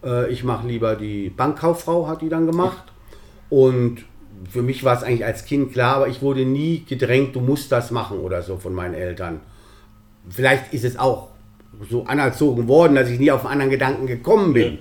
Äh, 0.04 0.30
ich 0.30 0.44
mache 0.44 0.66
lieber 0.66 0.96
die 0.96 1.30
Bankkauffrau, 1.30 2.08
hat 2.08 2.20
die 2.20 2.28
dann 2.28 2.46
gemacht. 2.46 2.82
Und 3.48 4.04
für 4.50 4.62
mich 4.62 4.82
war 4.84 4.96
es 4.96 5.04
eigentlich 5.04 5.24
als 5.24 5.44
Kind 5.44 5.72
klar, 5.72 5.96
aber 5.96 6.08
ich 6.08 6.20
wurde 6.20 6.44
nie 6.44 6.84
gedrängt, 6.86 7.36
du 7.36 7.40
musst 7.40 7.70
das 7.70 7.92
machen 7.92 8.18
oder 8.18 8.42
so 8.42 8.56
von 8.56 8.74
meinen 8.74 8.94
Eltern. 8.94 9.40
Vielleicht 10.28 10.74
ist 10.74 10.84
es 10.84 10.98
auch 10.98 11.28
so 11.88 12.04
anerzogen 12.04 12.66
worden, 12.66 12.96
dass 12.96 13.08
ich 13.08 13.20
nie 13.20 13.30
auf 13.30 13.44
einen 13.44 13.52
anderen 13.52 13.70
Gedanken 13.70 14.06
gekommen 14.06 14.52
bin. 14.52 14.78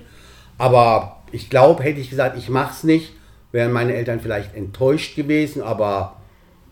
Aber 0.58 1.22
ich 1.30 1.48
glaube, 1.48 1.82
hätte 1.82 2.00
ich 2.00 2.10
gesagt, 2.10 2.36
ich 2.36 2.48
mache 2.48 2.72
es 2.72 2.82
nicht, 2.82 3.12
wären 3.52 3.72
meine 3.72 3.94
Eltern 3.94 4.20
vielleicht 4.20 4.54
enttäuscht 4.54 5.14
gewesen, 5.14 5.62
aber 5.62 6.16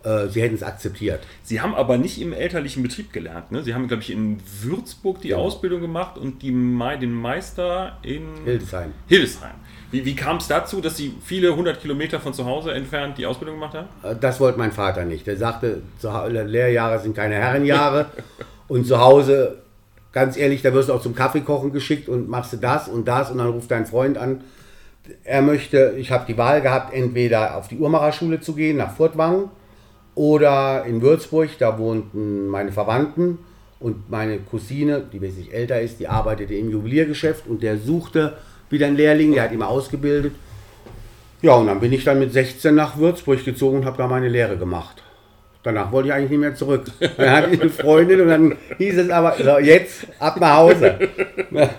äh, 0.03 0.27
sie 0.27 0.41
hätten 0.41 0.55
es 0.55 0.63
akzeptiert. 0.63 1.21
Sie 1.43 1.61
haben 1.61 1.73
aber 1.75 1.97
nicht 1.97 2.21
im 2.21 2.33
elterlichen 2.33 2.83
Betrieb 2.83 3.13
gelernt. 3.13 3.51
Ne? 3.51 3.63
Sie 3.63 3.73
haben, 3.73 3.87
glaube 3.87 4.03
ich, 4.03 4.11
in 4.11 4.39
Würzburg 4.61 5.21
die 5.21 5.29
ja. 5.29 5.37
Ausbildung 5.37 5.81
gemacht 5.81 6.17
und 6.17 6.41
die, 6.41 6.51
den 6.51 7.13
Meister 7.13 7.97
in 8.01 8.27
Hildesheim. 8.45 8.91
Hildesheim. 9.07 9.55
Wie, 9.91 10.05
wie 10.05 10.15
kam 10.15 10.37
es 10.37 10.47
dazu, 10.47 10.81
dass 10.81 10.97
Sie 10.97 11.13
viele 11.23 11.55
hundert 11.55 11.79
Kilometer 11.79 12.19
von 12.19 12.33
zu 12.33 12.45
Hause 12.45 12.73
entfernt 12.73 13.17
die 13.17 13.25
Ausbildung 13.27 13.57
gemacht 13.57 13.75
haben? 13.75 13.87
Äh, 14.01 14.15
das 14.19 14.39
wollte 14.39 14.57
mein 14.57 14.71
Vater 14.71 15.05
nicht. 15.05 15.27
Der 15.27 15.37
sagte, 15.37 15.83
Lehrjahre 16.01 16.99
sind 16.99 17.15
keine 17.15 17.35
Herrenjahre 17.35 18.07
und 18.67 18.87
zu 18.87 18.99
Hause, 18.99 19.59
ganz 20.11 20.35
ehrlich, 20.35 20.61
da 20.61 20.73
wirst 20.73 20.89
du 20.89 20.93
auch 20.93 21.01
zum 21.01 21.15
Kaffeekochen 21.15 21.71
geschickt 21.71 22.09
und 22.09 22.27
machst 22.27 22.53
du 22.53 22.57
das 22.57 22.87
und 22.87 23.07
das 23.07 23.29
und 23.31 23.37
dann 23.37 23.49
ruft 23.49 23.71
dein 23.71 23.85
Freund 23.85 24.17
an. 24.17 24.41
Er 25.23 25.41
möchte, 25.41 25.95
ich 25.97 26.11
habe 26.11 26.25
die 26.27 26.37
Wahl 26.37 26.61
gehabt, 26.61 26.93
entweder 26.93 27.57
auf 27.57 27.67
die 27.67 27.77
Uhrmacherschule 27.77 28.39
zu 28.39 28.53
gehen, 28.53 28.77
nach 28.77 28.95
Furtwangen, 28.95 29.49
oder 30.15 30.85
in 30.85 31.01
Würzburg, 31.01 31.49
da 31.59 31.77
wohnten 31.77 32.47
meine 32.47 32.71
Verwandten 32.71 33.39
und 33.79 34.09
meine 34.09 34.39
Cousine, 34.39 35.03
die 35.11 35.21
wesentlich 35.21 35.53
älter 35.53 35.81
ist, 35.81 35.99
die 35.99 36.07
arbeitete 36.07 36.53
im 36.53 36.69
Juweliergeschäft 36.69 37.47
und 37.47 37.63
der 37.63 37.77
suchte 37.77 38.37
wieder 38.69 38.87
einen 38.87 38.97
Lehrling, 38.97 39.33
der 39.33 39.43
hat 39.43 39.51
ihn 39.51 39.61
ausgebildet. 39.61 40.33
Ja, 41.41 41.55
und 41.55 41.67
dann 41.67 41.79
bin 41.79 41.91
ich 41.91 42.03
dann 42.03 42.19
mit 42.19 42.31
16 42.31 42.73
nach 42.73 42.97
Würzburg 42.97 43.43
gezogen 43.43 43.77
und 43.79 43.85
habe 43.85 43.97
da 43.97 44.07
meine 44.07 44.29
Lehre 44.29 44.57
gemacht. 44.57 45.03
Danach 45.63 45.91
wollte 45.91 46.09
ich 46.09 46.13
eigentlich 46.13 46.31
nicht 46.31 46.39
mehr 46.39 46.55
zurück. 46.55 46.85
Dann 47.17 47.31
hatte 47.31 47.49
ich 47.51 47.61
eine 47.61 47.69
Freundin 47.69 48.21
und 48.21 48.27
dann 48.27 48.55
hieß 48.77 48.97
es 48.97 49.09
aber, 49.09 49.35
so, 49.41 49.59
jetzt 49.59 50.07
ab 50.19 50.39
nach 50.39 50.57
Hause. 50.57 50.99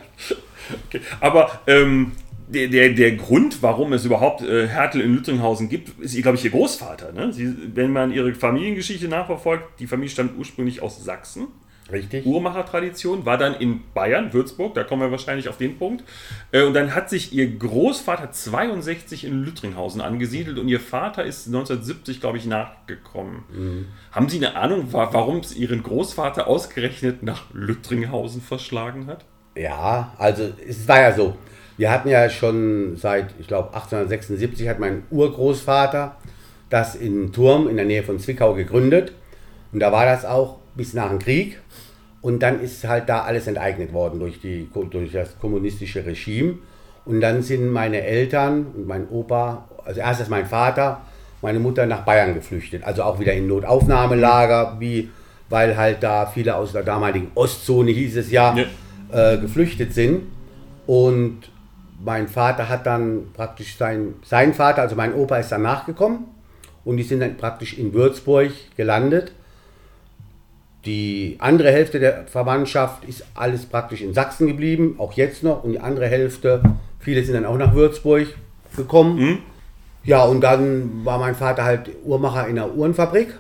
Okay. 0.89 1.01
Aber 1.21 1.51
ähm, 1.67 2.13
der, 2.47 2.69
der, 2.69 2.91
der 2.91 3.13
Grund, 3.13 3.63
warum 3.63 3.93
es 3.93 4.05
überhaupt 4.05 4.43
äh, 4.43 4.67
Hertel 4.67 5.01
in 5.01 5.15
Lüttringhausen 5.15 5.69
gibt, 5.69 5.99
ist, 6.01 6.21
glaube 6.21 6.37
ich, 6.37 6.45
ihr 6.45 6.51
Großvater. 6.51 7.13
Ne? 7.13 7.33
Sie, 7.33 7.55
wenn 7.75 7.93
man 7.93 8.13
ihre 8.13 8.35
Familiengeschichte 8.35 9.09
nachverfolgt, 9.09 9.81
die 9.81 9.87
Familie 9.87 10.11
stammt 10.11 10.39
ursprünglich 10.39 10.83
aus 10.83 11.03
Sachsen. 11.03 11.49
Richtig. 11.93 12.25
Uhrmachertradition, 12.25 13.27
war 13.27 13.37
dann 13.37 13.55
in 13.55 13.83
Bayern, 13.93 14.33
Würzburg, 14.33 14.75
da 14.75 14.85
kommen 14.85 15.03
wir 15.03 15.11
wahrscheinlich 15.11 15.49
auf 15.49 15.59
den 15.59 15.77
Punkt. 15.77 16.03
Äh, 16.51 16.63
und 16.63 16.75
dann 16.75 16.95
hat 16.95 17.11
sich 17.11 17.33
ihr 17.33 17.59
Großvater 17.59 18.31
62 18.31 19.25
in 19.25 19.45
Lüttringhausen 19.45 20.01
angesiedelt 20.01 20.59
und 20.59 20.69
ihr 20.69 20.81
Vater 20.81 21.25
ist 21.25 21.47
1970, 21.47 22.21
glaube 22.21 22.39
ich, 22.39 22.47
nachgekommen. 22.47 23.45
Mhm. 23.53 23.87
Haben 24.13 24.29
Sie 24.29 24.39
eine 24.39 24.57
Ahnung, 24.57 24.89
warum 24.93 25.39
es 25.39 25.55
Ihren 25.55 25.83
Großvater 25.83 26.47
ausgerechnet 26.47 27.23
nach 27.23 27.53
Lüttringhausen 27.53 28.41
verschlagen 28.41 29.07
hat? 29.07 29.27
Ja, 29.55 30.15
also 30.19 30.53
es 30.67 30.89
war 30.89 31.01
ja 31.01 31.13
so. 31.13 31.37
Wir 31.77 31.91
hatten 31.91 32.09
ja 32.09 32.31
schon 32.31 32.97
seit, 32.97 33.35
ich 33.39 33.49
glaube, 33.49 33.69
1876 33.69 34.69
hat 34.69 34.79
mein 34.79 35.03
Urgroßvater 35.11 36.17
das 36.71 36.95
in 36.97 37.33
Turm 37.33 37.69
in 37.69 37.77
der 37.77 37.85
Nähe 37.85 38.03
von 38.03 38.19
Zwickau 38.19 38.55
gegründet. 38.55 39.13
Und 39.73 39.81
da 39.81 39.93
war 39.93 40.07
das 40.07 40.25
auch 40.25 40.59
bis 40.75 40.95
nach 40.95 41.09
dem 41.09 41.19
Krieg. 41.19 41.61
Und 42.21 42.43
dann 42.43 42.61
ist 42.61 42.85
halt 42.85 43.09
da 43.09 43.23
alles 43.23 43.47
enteignet 43.47 43.93
worden 43.93 44.19
durch, 44.19 44.41
die, 44.41 44.69
durch 44.91 45.13
das 45.13 45.39
kommunistische 45.39 46.05
Regime. 46.05 46.59
Und 47.05 47.21
dann 47.21 47.43
sind 47.43 47.71
meine 47.71 48.03
Eltern 48.03 48.67
und 48.75 48.87
mein 48.87 49.09
Opa, 49.09 49.69
also 49.85 50.01
erstes 50.01 50.29
mein 50.29 50.47
Vater, 50.47 51.03
meine 51.43 51.61
Mutter 51.61 51.87
nach 51.87 52.01
Bayern 52.01 52.35
geflüchtet. 52.35 52.83
Also 52.83 53.03
auch 53.03 53.21
wieder 53.21 53.35
in 53.35 53.47
Notaufnahmelager, 53.47 54.77
wie, 54.81 55.11
weil 55.51 55.77
halt 55.77 56.03
da 56.03 56.27
viele 56.27 56.57
aus 56.57 56.73
der 56.73 56.83
damaligen 56.83 57.31
Ostzone, 57.35 57.91
hieß 57.91 58.17
es 58.17 58.31
ja, 58.31 58.57
ja. 58.57 59.35
Äh, 59.35 59.39
geflüchtet 59.39 59.93
sind. 59.93 60.23
Und 60.87 61.51
mein 62.05 62.29
Vater 62.29 62.69
hat 62.69 62.87
dann 62.87 63.33
praktisch 63.33 63.77
sein, 63.77 64.15
sein 64.25 64.53
Vater, 64.53 64.83
also 64.83 64.95
mein 64.95 65.15
Opa 65.15 65.39
ist 65.39 65.51
dann 65.51 65.63
nachgekommen 65.63 66.25
und 66.85 66.99
die 66.99 67.03
sind 67.03 67.21
dann 67.21 67.37
praktisch 67.37 67.79
in 67.79 67.95
Würzburg 67.95 68.51
gelandet. 68.77 69.33
Die 70.85 71.37
andere 71.39 71.73
Hälfte 71.73 71.99
der 71.99 72.27
Verwandtschaft 72.27 73.05
ist 73.07 73.25
alles 73.35 73.65
praktisch 73.65 74.03
in 74.03 74.13
Sachsen 74.13 74.47
geblieben, 74.47 74.97
auch 74.99 75.15
jetzt 75.15 75.43
noch. 75.43 75.65
Und 75.65 75.73
die 75.73 75.81
andere 75.81 76.07
Hälfte, 76.07 76.63
viele 76.99 77.25
sind 77.25 77.35
dann 77.35 77.47
auch 77.47 77.57
nach 77.57 77.75
Würzburg 77.75 78.29
gekommen. 78.77 79.19
Mhm. 79.19 79.39
Ja, 80.05 80.25
und 80.25 80.43
dann 80.43 81.07
war 81.07 81.19
mein 81.19 81.35
Vater 81.35 81.65
halt 81.65 81.89
Uhrmacher 82.05 82.47
in 82.49 82.59
einer 82.59 82.75
Uhrenfabrik 82.75 83.39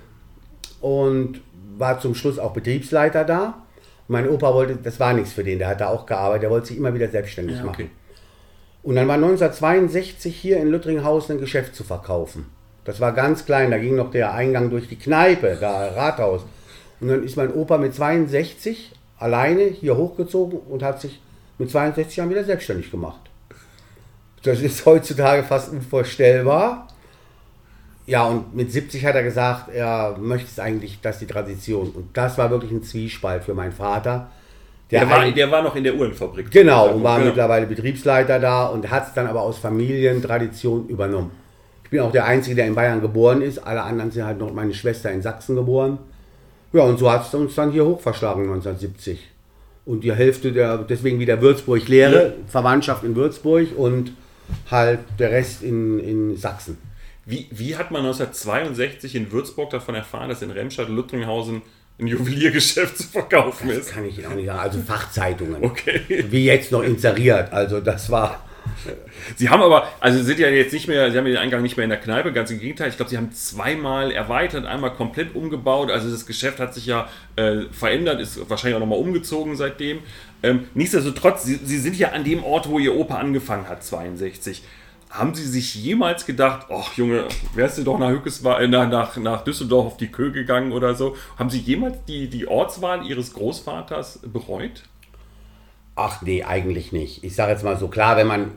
und 0.80 1.42
war 1.76 2.00
zum 2.00 2.14
Schluss 2.14 2.38
auch 2.38 2.54
Betriebsleiter 2.54 3.24
da. 3.24 3.62
Und 4.08 4.12
mein 4.14 4.26
Opa 4.26 4.54
wollte, 4.54 4.76
das 4.76 4.98
war 4.98 5.12
nichts 5.12 5.34
für 5.34 5.44
den, 5.44 5.58
der 5.58 5.68
hat 5.68 5.82
da 5.82 5.88
auch 5.88 6.06
gearbeitet, 6.06 6.44
der 6.44 6.50
wollte 6.50 6.68
sich 6.68 6.78
immer 6.78 6.94
wieder 6.94 7.08
selbstständig 7.08 7.56
ja, 7.56 7.64
okay. 7.64 7.82
machen. 7.84 8.03
Und 8.84 8.96
dann 8.96 9.08
war 9.08 9.14
1962 9.14 10.36
hier 10.36 10.58
in 10.58 10.68
Lüttringhausen 10.68 11.36
ein 11.36 11.40
Geschäft 11.40 11.74
zu 11.74 11.84
verkaufen. 11.84 12.46
Das 12.84 13.00
war 13.00 13.12
ganz 13.12 13.46
klein, 13.46 13.70
da 13.70 13.78
ging 13.78 13.96
noch 13.96 14.10
der 14.10 14.34
Eingang 14.34 14.68
durch 14.68 14.88
die 14.88 14.98
Kneipe, 14.98 15.56
da 15.58 15.88
Rathaus. 15.88 16.42
Und 17.00 17.08
dann 17.08 17.24
ist 17.24 17.36
mein 17.36 17.52
Opa 17.52 17.78
mit 17.78 17.94
62 17.94 18.92
alleine 19.18 19.62
hier 19.62 19.96
hochgezogen 19.96 20.58
und 20.58 20.82
hat 20.82 21.00
sich 21.00 21.20
mit 21.58 21.70
62 21.70 22.16
Jahren 22.16 22.28
wieder 22.28 22.44
selbstständig 22.44 22.90
gemacht. 22.90 23.20
Das 24.42 24.60
ist 24.60 24.84
heutzutage 24.84 25.44
fast 25.44 25.72
unvorstellbar. 25.72 26.88
Ja, 28.06 28.26
und 28.26 28.54
mit 28.54 28.70
70 28.70 29.06
hat 29.06 29.14
er 29.14 29.22
gesagt, 29.22 29.70
er 29.74 30.18
möchte 30.18 30.48
es 30.50 30.58
eigentlich, 30.58 31.00
dass 31.00 31.18
die 31.18 31.26
Tradition. 31.26 31.88
Und 31.88 32.14
das 32.14 32.36
war 32.36 32.50
wirklich 32.50 32.70
ein 32.70 32.82
Zwiespalt 32.82 33.44
für 33.44 33.54
meinen 33.54 33.72
Vater. 33.72 34.30
Der, 35.00 35.10
war, 35.10 35.30
der 35.30 35.50
war 35.50 35.62
noch 35.62 35.76
in 35.76 35.84
der 35.84 35.94
Uhrenfabrik. 35.94 36.50
Genau, 36.50 36.90
und 36.90 37.02
war 37.02 37.18
genau. 37.18 37.28
mittlerweile 37.28 37.66
Betriebsleiter 37.66 38.38
da 38.38 38.66
und 38.66 38.90
hat 38.90 39.08
es 39.08 39.14
dann 39.14 39.26
aber 39.26 39.42
aus 39.42 39.58
Familientradition 39.58 40.88
übernommen. 40.88 41.30
Ich 41.84 41.90
bin 41.90 42.00
auch 42.00 42.12
der 42.12 42.24
Einzige, 42.26 42.56
der 42.56 42.66
in 42.66 42.74
Bayern 42.74 43.00
geboren 43.00 43.42
ist. 43.42 43.58
Alle 43.58 43.82
anderen 43.82 44.10
sind 44.10 44.24
halt 44.24 44.38
noch 44.38 44.52
meine 44.52 44.74
Schwester 44.74 45.10
in 45.10 45.22
Sachsen 45.22 45.56
geboren. 45.56 45.98
Ja, 46.72 46.82
und 46.82 46.98
so 46.98 47.10
hat 47.10 47.26
es 47.26 47.34
uns 47.34 47.54
dann 47.54 47.70
hier 47.70 47.84
hochverschlagen 47.84 48.42
1970. 48.42 49.28
Und 49.86 50.02
die 50.02 50.12
Hälfte 50.12 50.50
der, 50.52 50.78
deswegen 50.78 51.20
wieder 51.20 51.40
Würzburg-Lehre, 51.40 52.24
ja. 52.24 52.32
Verwandtschaft 52.48 53.04
in 53.04 53.14
Würzburg 53.14 53.68
und 53.76 54.12
halt 54.70 55.00
der 55.18 55.30
Rest 55.30 55.62
in, 55.62 55.98
in 55.98 56.36
Sachsen. 56.36 56.78
Wie, 57.26 57.46
wie 57.50 57.76
hat 57.76 57.90
man 57.90 58.02
1962 58.02 59.14
in 59.14 59.32
Würzburg 59.32 59.70
davon 59.70 59.94
erfahren, 59.94 60.28
dass 60.28 60.42
in 60.42 60.50
Remscheid-Lüttringhausen 60.50 61.62
ein 61.98 62.06
Juweliergeschäft 62.06 62.98
zu 62.98 63.08
verkaufen 63.08 63.68
das 63.68 63.78
ist? 63.78 63.92
kann 63.92 64.04
ich 64.04 64.26
auch 64.26 64.34
nicht 64.34 64.46
sagen. 64.46 64.58
Also 64.58 64.80
Fachzeitungen. 64.80 65.62
Okay. 65.62 66.24
Wie 66.28 66.44
jetzt 66.44 66.72
noch 66.72 66.82
inseriert. 66.82 67.52
Also 67.52 67.80
das 67.80 68.10
war 68.10 68.44
Sie 69.36 69.48
haben 69.48 69.62
aber, 69.62 69.88
also 70.00 70.18
Sie 70.18 70.24
sind 70.24 70.38
ja 70.38 70.48
jetzt 70.48 70.72
nicht 70.72 70.88
mehr, 70.88 71.10
Sie 71.10 71.18
haben 71.18 71.24
den 71.24 71.36
Eingang 71.36 71.62
nicht 71.62 71.76
mehr 71.76 71.84
in 71.84 71.90
der 71.90 72.00
Kneipe, 72.00 72.32
ganz 72.32 72.50
im 72.50 72.60
Gegenteil. 72.60 72.88
Ich 72.88 72.96
glaube, 72.96 73.10
Sie 73.10 73.16
haben 73.16 73.32
zweimal 73.32 74.10
erweitert, 74.10 74.66
einmal 74.66 74.92
komplett 74.92 75.34
umgebaut. 75.34 75.90
Also 75.90 76.10
das 76.10 76.26
Geschäft 76.26 76.60
hat 76.60 76.74
sich 76.74 76.86
ja 76.86 77.08
äh, 77.36 77.62
verändert, 77.70 78.20
ist 78.20 78.48
wahrscheinlich 78.48 78.76
auch 78.76 78.80
nochmal 78.80 78.98
umgezogen 78.98 79.56
seitdem. 79.56 80.00
Ähm, 80.42 80.68
nichtsdestotrotz, 80.74 81.44
Sie, 81.44 81.56
Sie 81.56 81.78
sind 81.78 81.96
ja 81.96 82.10
an 82.10 82.24
dem 82.24 82.44
Ort, 82.44 82.68
wo 82.68 82.78
Ihr 82.78 82.94
Opa 82.94 83.16
angefangen 83.16 83.68
hat, 83.68 83.84
62. 83.84 84.62
Haben 85.14 85.32
Sie 85.32 85.46
sich 85.46 85.76
jemals 85.76 86.26
gedacht, 86.26 86.66
ach 86.70 86.94
Junge, 86.94 87.28
wärst 87.54 87.78
du 87.78 87.84
doch 87.84 88.00
nach, 88.00 88.10
äh, 88.10 88.66
nach, 88.66 89.16
nach 89.16 89.44
Düsseldorf 89.44 89.86
auf 89.86 89.96
die 89.96 90.08
Kö 90.08 90.32
gegangen 90.32 90.72
oder 90.72 90.96
so? 90.96 91.14
Haben 91.38 91.50
Sie 91.50 91.60
jemals 91.60 91.98
die, 92.08 92.28
die 92.28 92.48
Ortswahl 92.48 93.06
Ihres 93.06 93.32
Großvaters 93.32 94.22
bereut? 94.24 94.82
Ach 95.94 96.20
nee, 96.22 96.42
eigentlich 96.42 96.90
nicht. 96.90 97.22
Ich 97.22 97.36
sage 97.36 97.52
jetzt 97.52 97.62
mal 97.62 97.78
so 97.78 97.86
klar, 97.86 98.16
wenn 98.16 98.26
man 98.26 98.50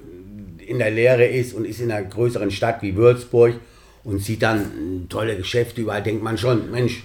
in 0.58 0.80
der 0.80 0.90
Lehre 0.90 1.26
ist 1.26 1.54
und 1.54 1.64
ist 1.64 1.80
in 1.80 1.92
einer 1.92 2.04
größeren 2.04 2.50
Stadt 2.50 2.82
wie 2.82 2.96
Würzburg 2.96 3.60
und 4.04 4.24
sieht 4.24 4.42
dann 4.42 5.06
tolle 5.10 5.38
Geschäfte 5.38 5.82
überall, 5.82 6.02
denkt 6.02 6.24
man 6.24 6.40
schon, 6.40 6.72
Mensch, 6.72 7.04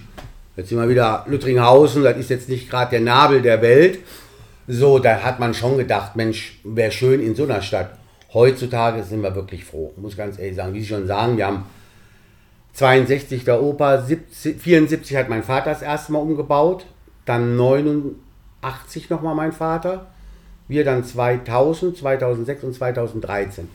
jetzt 0.57 0.69
sind 0.69 0.79
wir 0.79 0.89
wieder 0.89 1.25
Lüttringhausen, 1.27 2.01
das 2.01 2.17
ist 2.17 2.31
jetzt 2.31 2.49
nicht 2.49 2.71
gerade 2.71 2.89
der 2.89 3.01
Nabel 3.01 3.43
der 3.43 3.61
Welt. 3.61 3.99
So, 4.67 4.97
da 4.97 5.21
hat 5.21 5.39
man 5.39 5.53
schon 5.53 5.77
gedacht, 5.77 6.15
Mensch, 6.15 6.59
wäre 6.63 6.91
schön 6.91 7.21
in 7.21 7.35
so 7.35 7.43
einer 7.43 7.61
Stadt. 7.61 7.99
Heutzutage 8.33 9.03
sind 9.03 9.21
wir 9.21 9.35
wirklich 9.35 9.65
froh, 9.65 9.93
muss 9.97 10.17
ganz 10.17 10.39
ehrlich 10.39 10.55
sagen. 10.55 10.73
Wie 10.73 10.81
Sie 10.81 10.87
schon 10.87 11.07
sagen, 11.07 11.37
wir 11.37 11.47
haben 11.47 11.65
62 12.73 13.43
der 13.43 13.61
Opa, 13.61 14.01
70, 14.01 14.59
74 14.59 15.15
hat 15.15 15.29
mein 15.29 15.43
Vater 15.43 15.69
das 15.69 15.81
erste 15.81 16.11
Mal 16.11 16.19
umgebaut, 16.19 16.85
dann 17.25 17.55
89 17.55 19.09
nochmal 19.09 19.35
mein 19.35 19.51
Vater 19.51 20.07
wir 20.67 20.83
dann 20.83 21.03
2000, 21.03 21.97
2006 21.97 22.63
und 22.63 22.73
2013. 22.73 23.67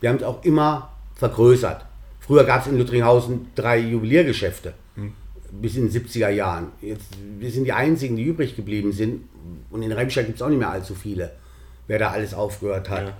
Wir 0.00 0.10
haben 0.10 0.16
es 0.16 0.22
auch 0.22 0.44
immer 0.44 0.90
vergrößert. 1.14 1.84
Früher 2.20 2.44
gab 2.44 2.62
es 2.62 2.66
in 2.68 2.78
Lüttringhausen 2.78 3.46
drei 3.54 3.78
Juweliergeschäfte 3.78 4.74
hm. 4.94 5.12
bis 5.52 5.76
in 5.76 5.90
den 5.90 6.04
70er 6.04 6.28
Jahren. 6.30 6.68
Jetzt, 6.80 7.08
wir 7.38 7.50
sind 7.50 7.64
die 7.64 7.72
einzigen, 7.72 8.16
die 8.16 8.24
übrig 8.24 8.56
geblieben 8.56 8.92
sind. 8.92 9.24
Und 9.70 9.82
in 9.82 9.92
Remscheid 9.92 10.26
gibt 10.26 10.36
es 10.36 10.42
auch 10.42 10.48
nicht 10.48 10.58
mehr 10.58 10.70
allzu 10.70 10.94
viele, 10.94 11.32
wer 11.86 11.98
da 11.98 12.10
alles 12.10 12.32
aufgehört 12.32 12.88
hat. 12.88 13.08
Ja. 13.08 13.16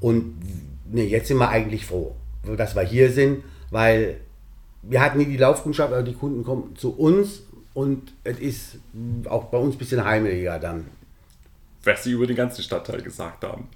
Und 0.00 0.36
ne, 0.90 1.04
jetzt 1.04 1.28
sind 1.28 1.38
wir 1.38 1.48
eigentlich 1.48 1.86
froh, 1.86 2.14
dass 2.56 2.74
wir 2.74 2.82
hier 2.82 3.10
sind, 3.10 3.42
weil 3.70 4.20
wir 4.82 5.00
hatten 5.00 5.18
nie 5.18 5.26
die 5.26 5.36
Laufkundschaft, 5.36 5.92
aber 5.92 6.02
die 6.02 6.14
Kunden 6.14 6.44
kommen 6.44 6.76
zu 6.76 6.96
uns 6.96 7.42
und 7.74 8.12
es 8.24 8.38
ist 8.38 8.78
auch 9.28 9.46
bei 9.46 9.58
uns 9.58 9.74
ein 9.74 9.78
bisschen 9.78 10.04
heimeliger 10.04 10.58
dann 10.58 10.86
was 11.88 12.04
Sie 12.04 12.12
über 12.12 12.26
den 12.26 12.36
ganzen 12.36 12.62
Stadtteil 12.62 13.02
gesagt 13.02 13.44
haben. 13.44 13.68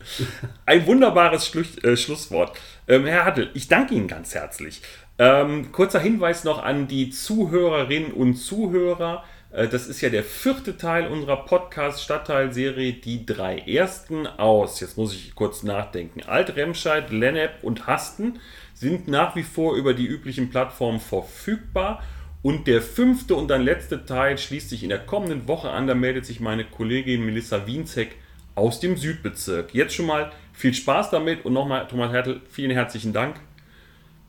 Ein 0.66 0.86
wunderbares 0.86 1.46
Schluch, 1.46 1.82
äh, 1.82 1.96
Schlusswort. 1.96 2.56
Ähm, 2.88 3.06
Herr 3.06 3.24
Hattel, 3.24 3.50
ich 3.54 3.68
danke 3.68 3.94
Ihnen 3.94 4.08
ganz 4.08 4.34
herzlich. 4.34 4.82
Ähm, 5.18 5.72
kurzer 5.72 6.00
Hinweis 6.00 6.44
noch 6.44 6.62
an 6.62 6.88
die 6.88 7.10
Zuhörerinnen 7.10 8.12
und 8.12 8.34
Zuhörer. 8.34 9.24
Äh, 9.52 9.68
das 9.68 9.86
ist 9.86 10.00
ja 10.00 10.08
der 10.08 10.24
vierte 10.24 10.76
Teil 10.76 11.06
unserer 11.06 11.44
Podcast-Stadtteilserie, 11.44 12.94
die 12.94 13.26
drei 13.26 13.58
ersten 13.58 14.26
aus, 14.26 14.80
jetzt 14.80 14.96
muss 14.96 15.14
ich 15.14 15.34
kurz 15.34 15.62
nachdenken, 15.62 16.22
Alt-Remscheid, 16.22 17.10
Lennep 17.10 17.62
und 17.62 17.86
Hasten 17.86 18.40
sind 18.74 19.08
nach 19.08 19.36
wie 19.36 19.42
vor 19.42 19.76
über 19.76 19.94
die 19.94 20.06
üblichen 20.06 20.50
Plattformen 20.50 21.00
verfügbar 21.00 22.02
und 22.42 22.66
der 22.66 22.82
fünfte 22.82 23.36
und 23.36 23.48
dann 23.48 23.62
letzte 23.62 24.04
Teil 24.04 24.36
schließt 24.36 24.68
sich 24.68 24.82
in 24.82 24.88
der 24.88 24.98
kommenden 24.98 25.46
Woche 25.46 25.70
an. 25.70 25.86
Da 25.86 25.94
meldet 25.94 26.26
sich 26.26 26.40
meine 26.40 26.64
Kollegin 26.64 27.24
Melissa 27.24 27.66
Wienzek 27.66 28.16
aus 28.56 28.80
dem 28.80 28.96
Südbezirk. 28.96 29.72
Jetzt 29.72 29.94
schon 29.94 30.06
mal 30.06 30.32
viel 30.52 30.74
Spaß 30.74 31.10
damit 31.10 31.44
und 31.44 31.52
nochmal, 31.52 31.86
Thomas 31.86 32.12
Hertel, 32.12 32.40
vielen 32.50 32.72
herzlichen 32.72 33.12
Dank. 33.12 33.36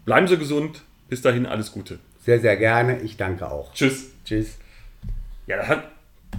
Bleiben 0.06 0.28
Sie 0.28 0.38
gesund. 0.38 0.84
Bis 1.10 1.22
dahin 1.22 1.46
alles 1.46 1.72
Gute. 1.72 2.00
Sehr, 2.24 2.40
sehr 2.40 2.56
gerne. 2.56 3.02
Ich 3.02 3.18
danke 3.18 3.50
auch. 3.50 3.74
Tschüss. 3.74 4.12
Tschüss. 4.26 4.58
Ja, 5.48 5.58
das 5.58 5.68
hat 5.68 5.93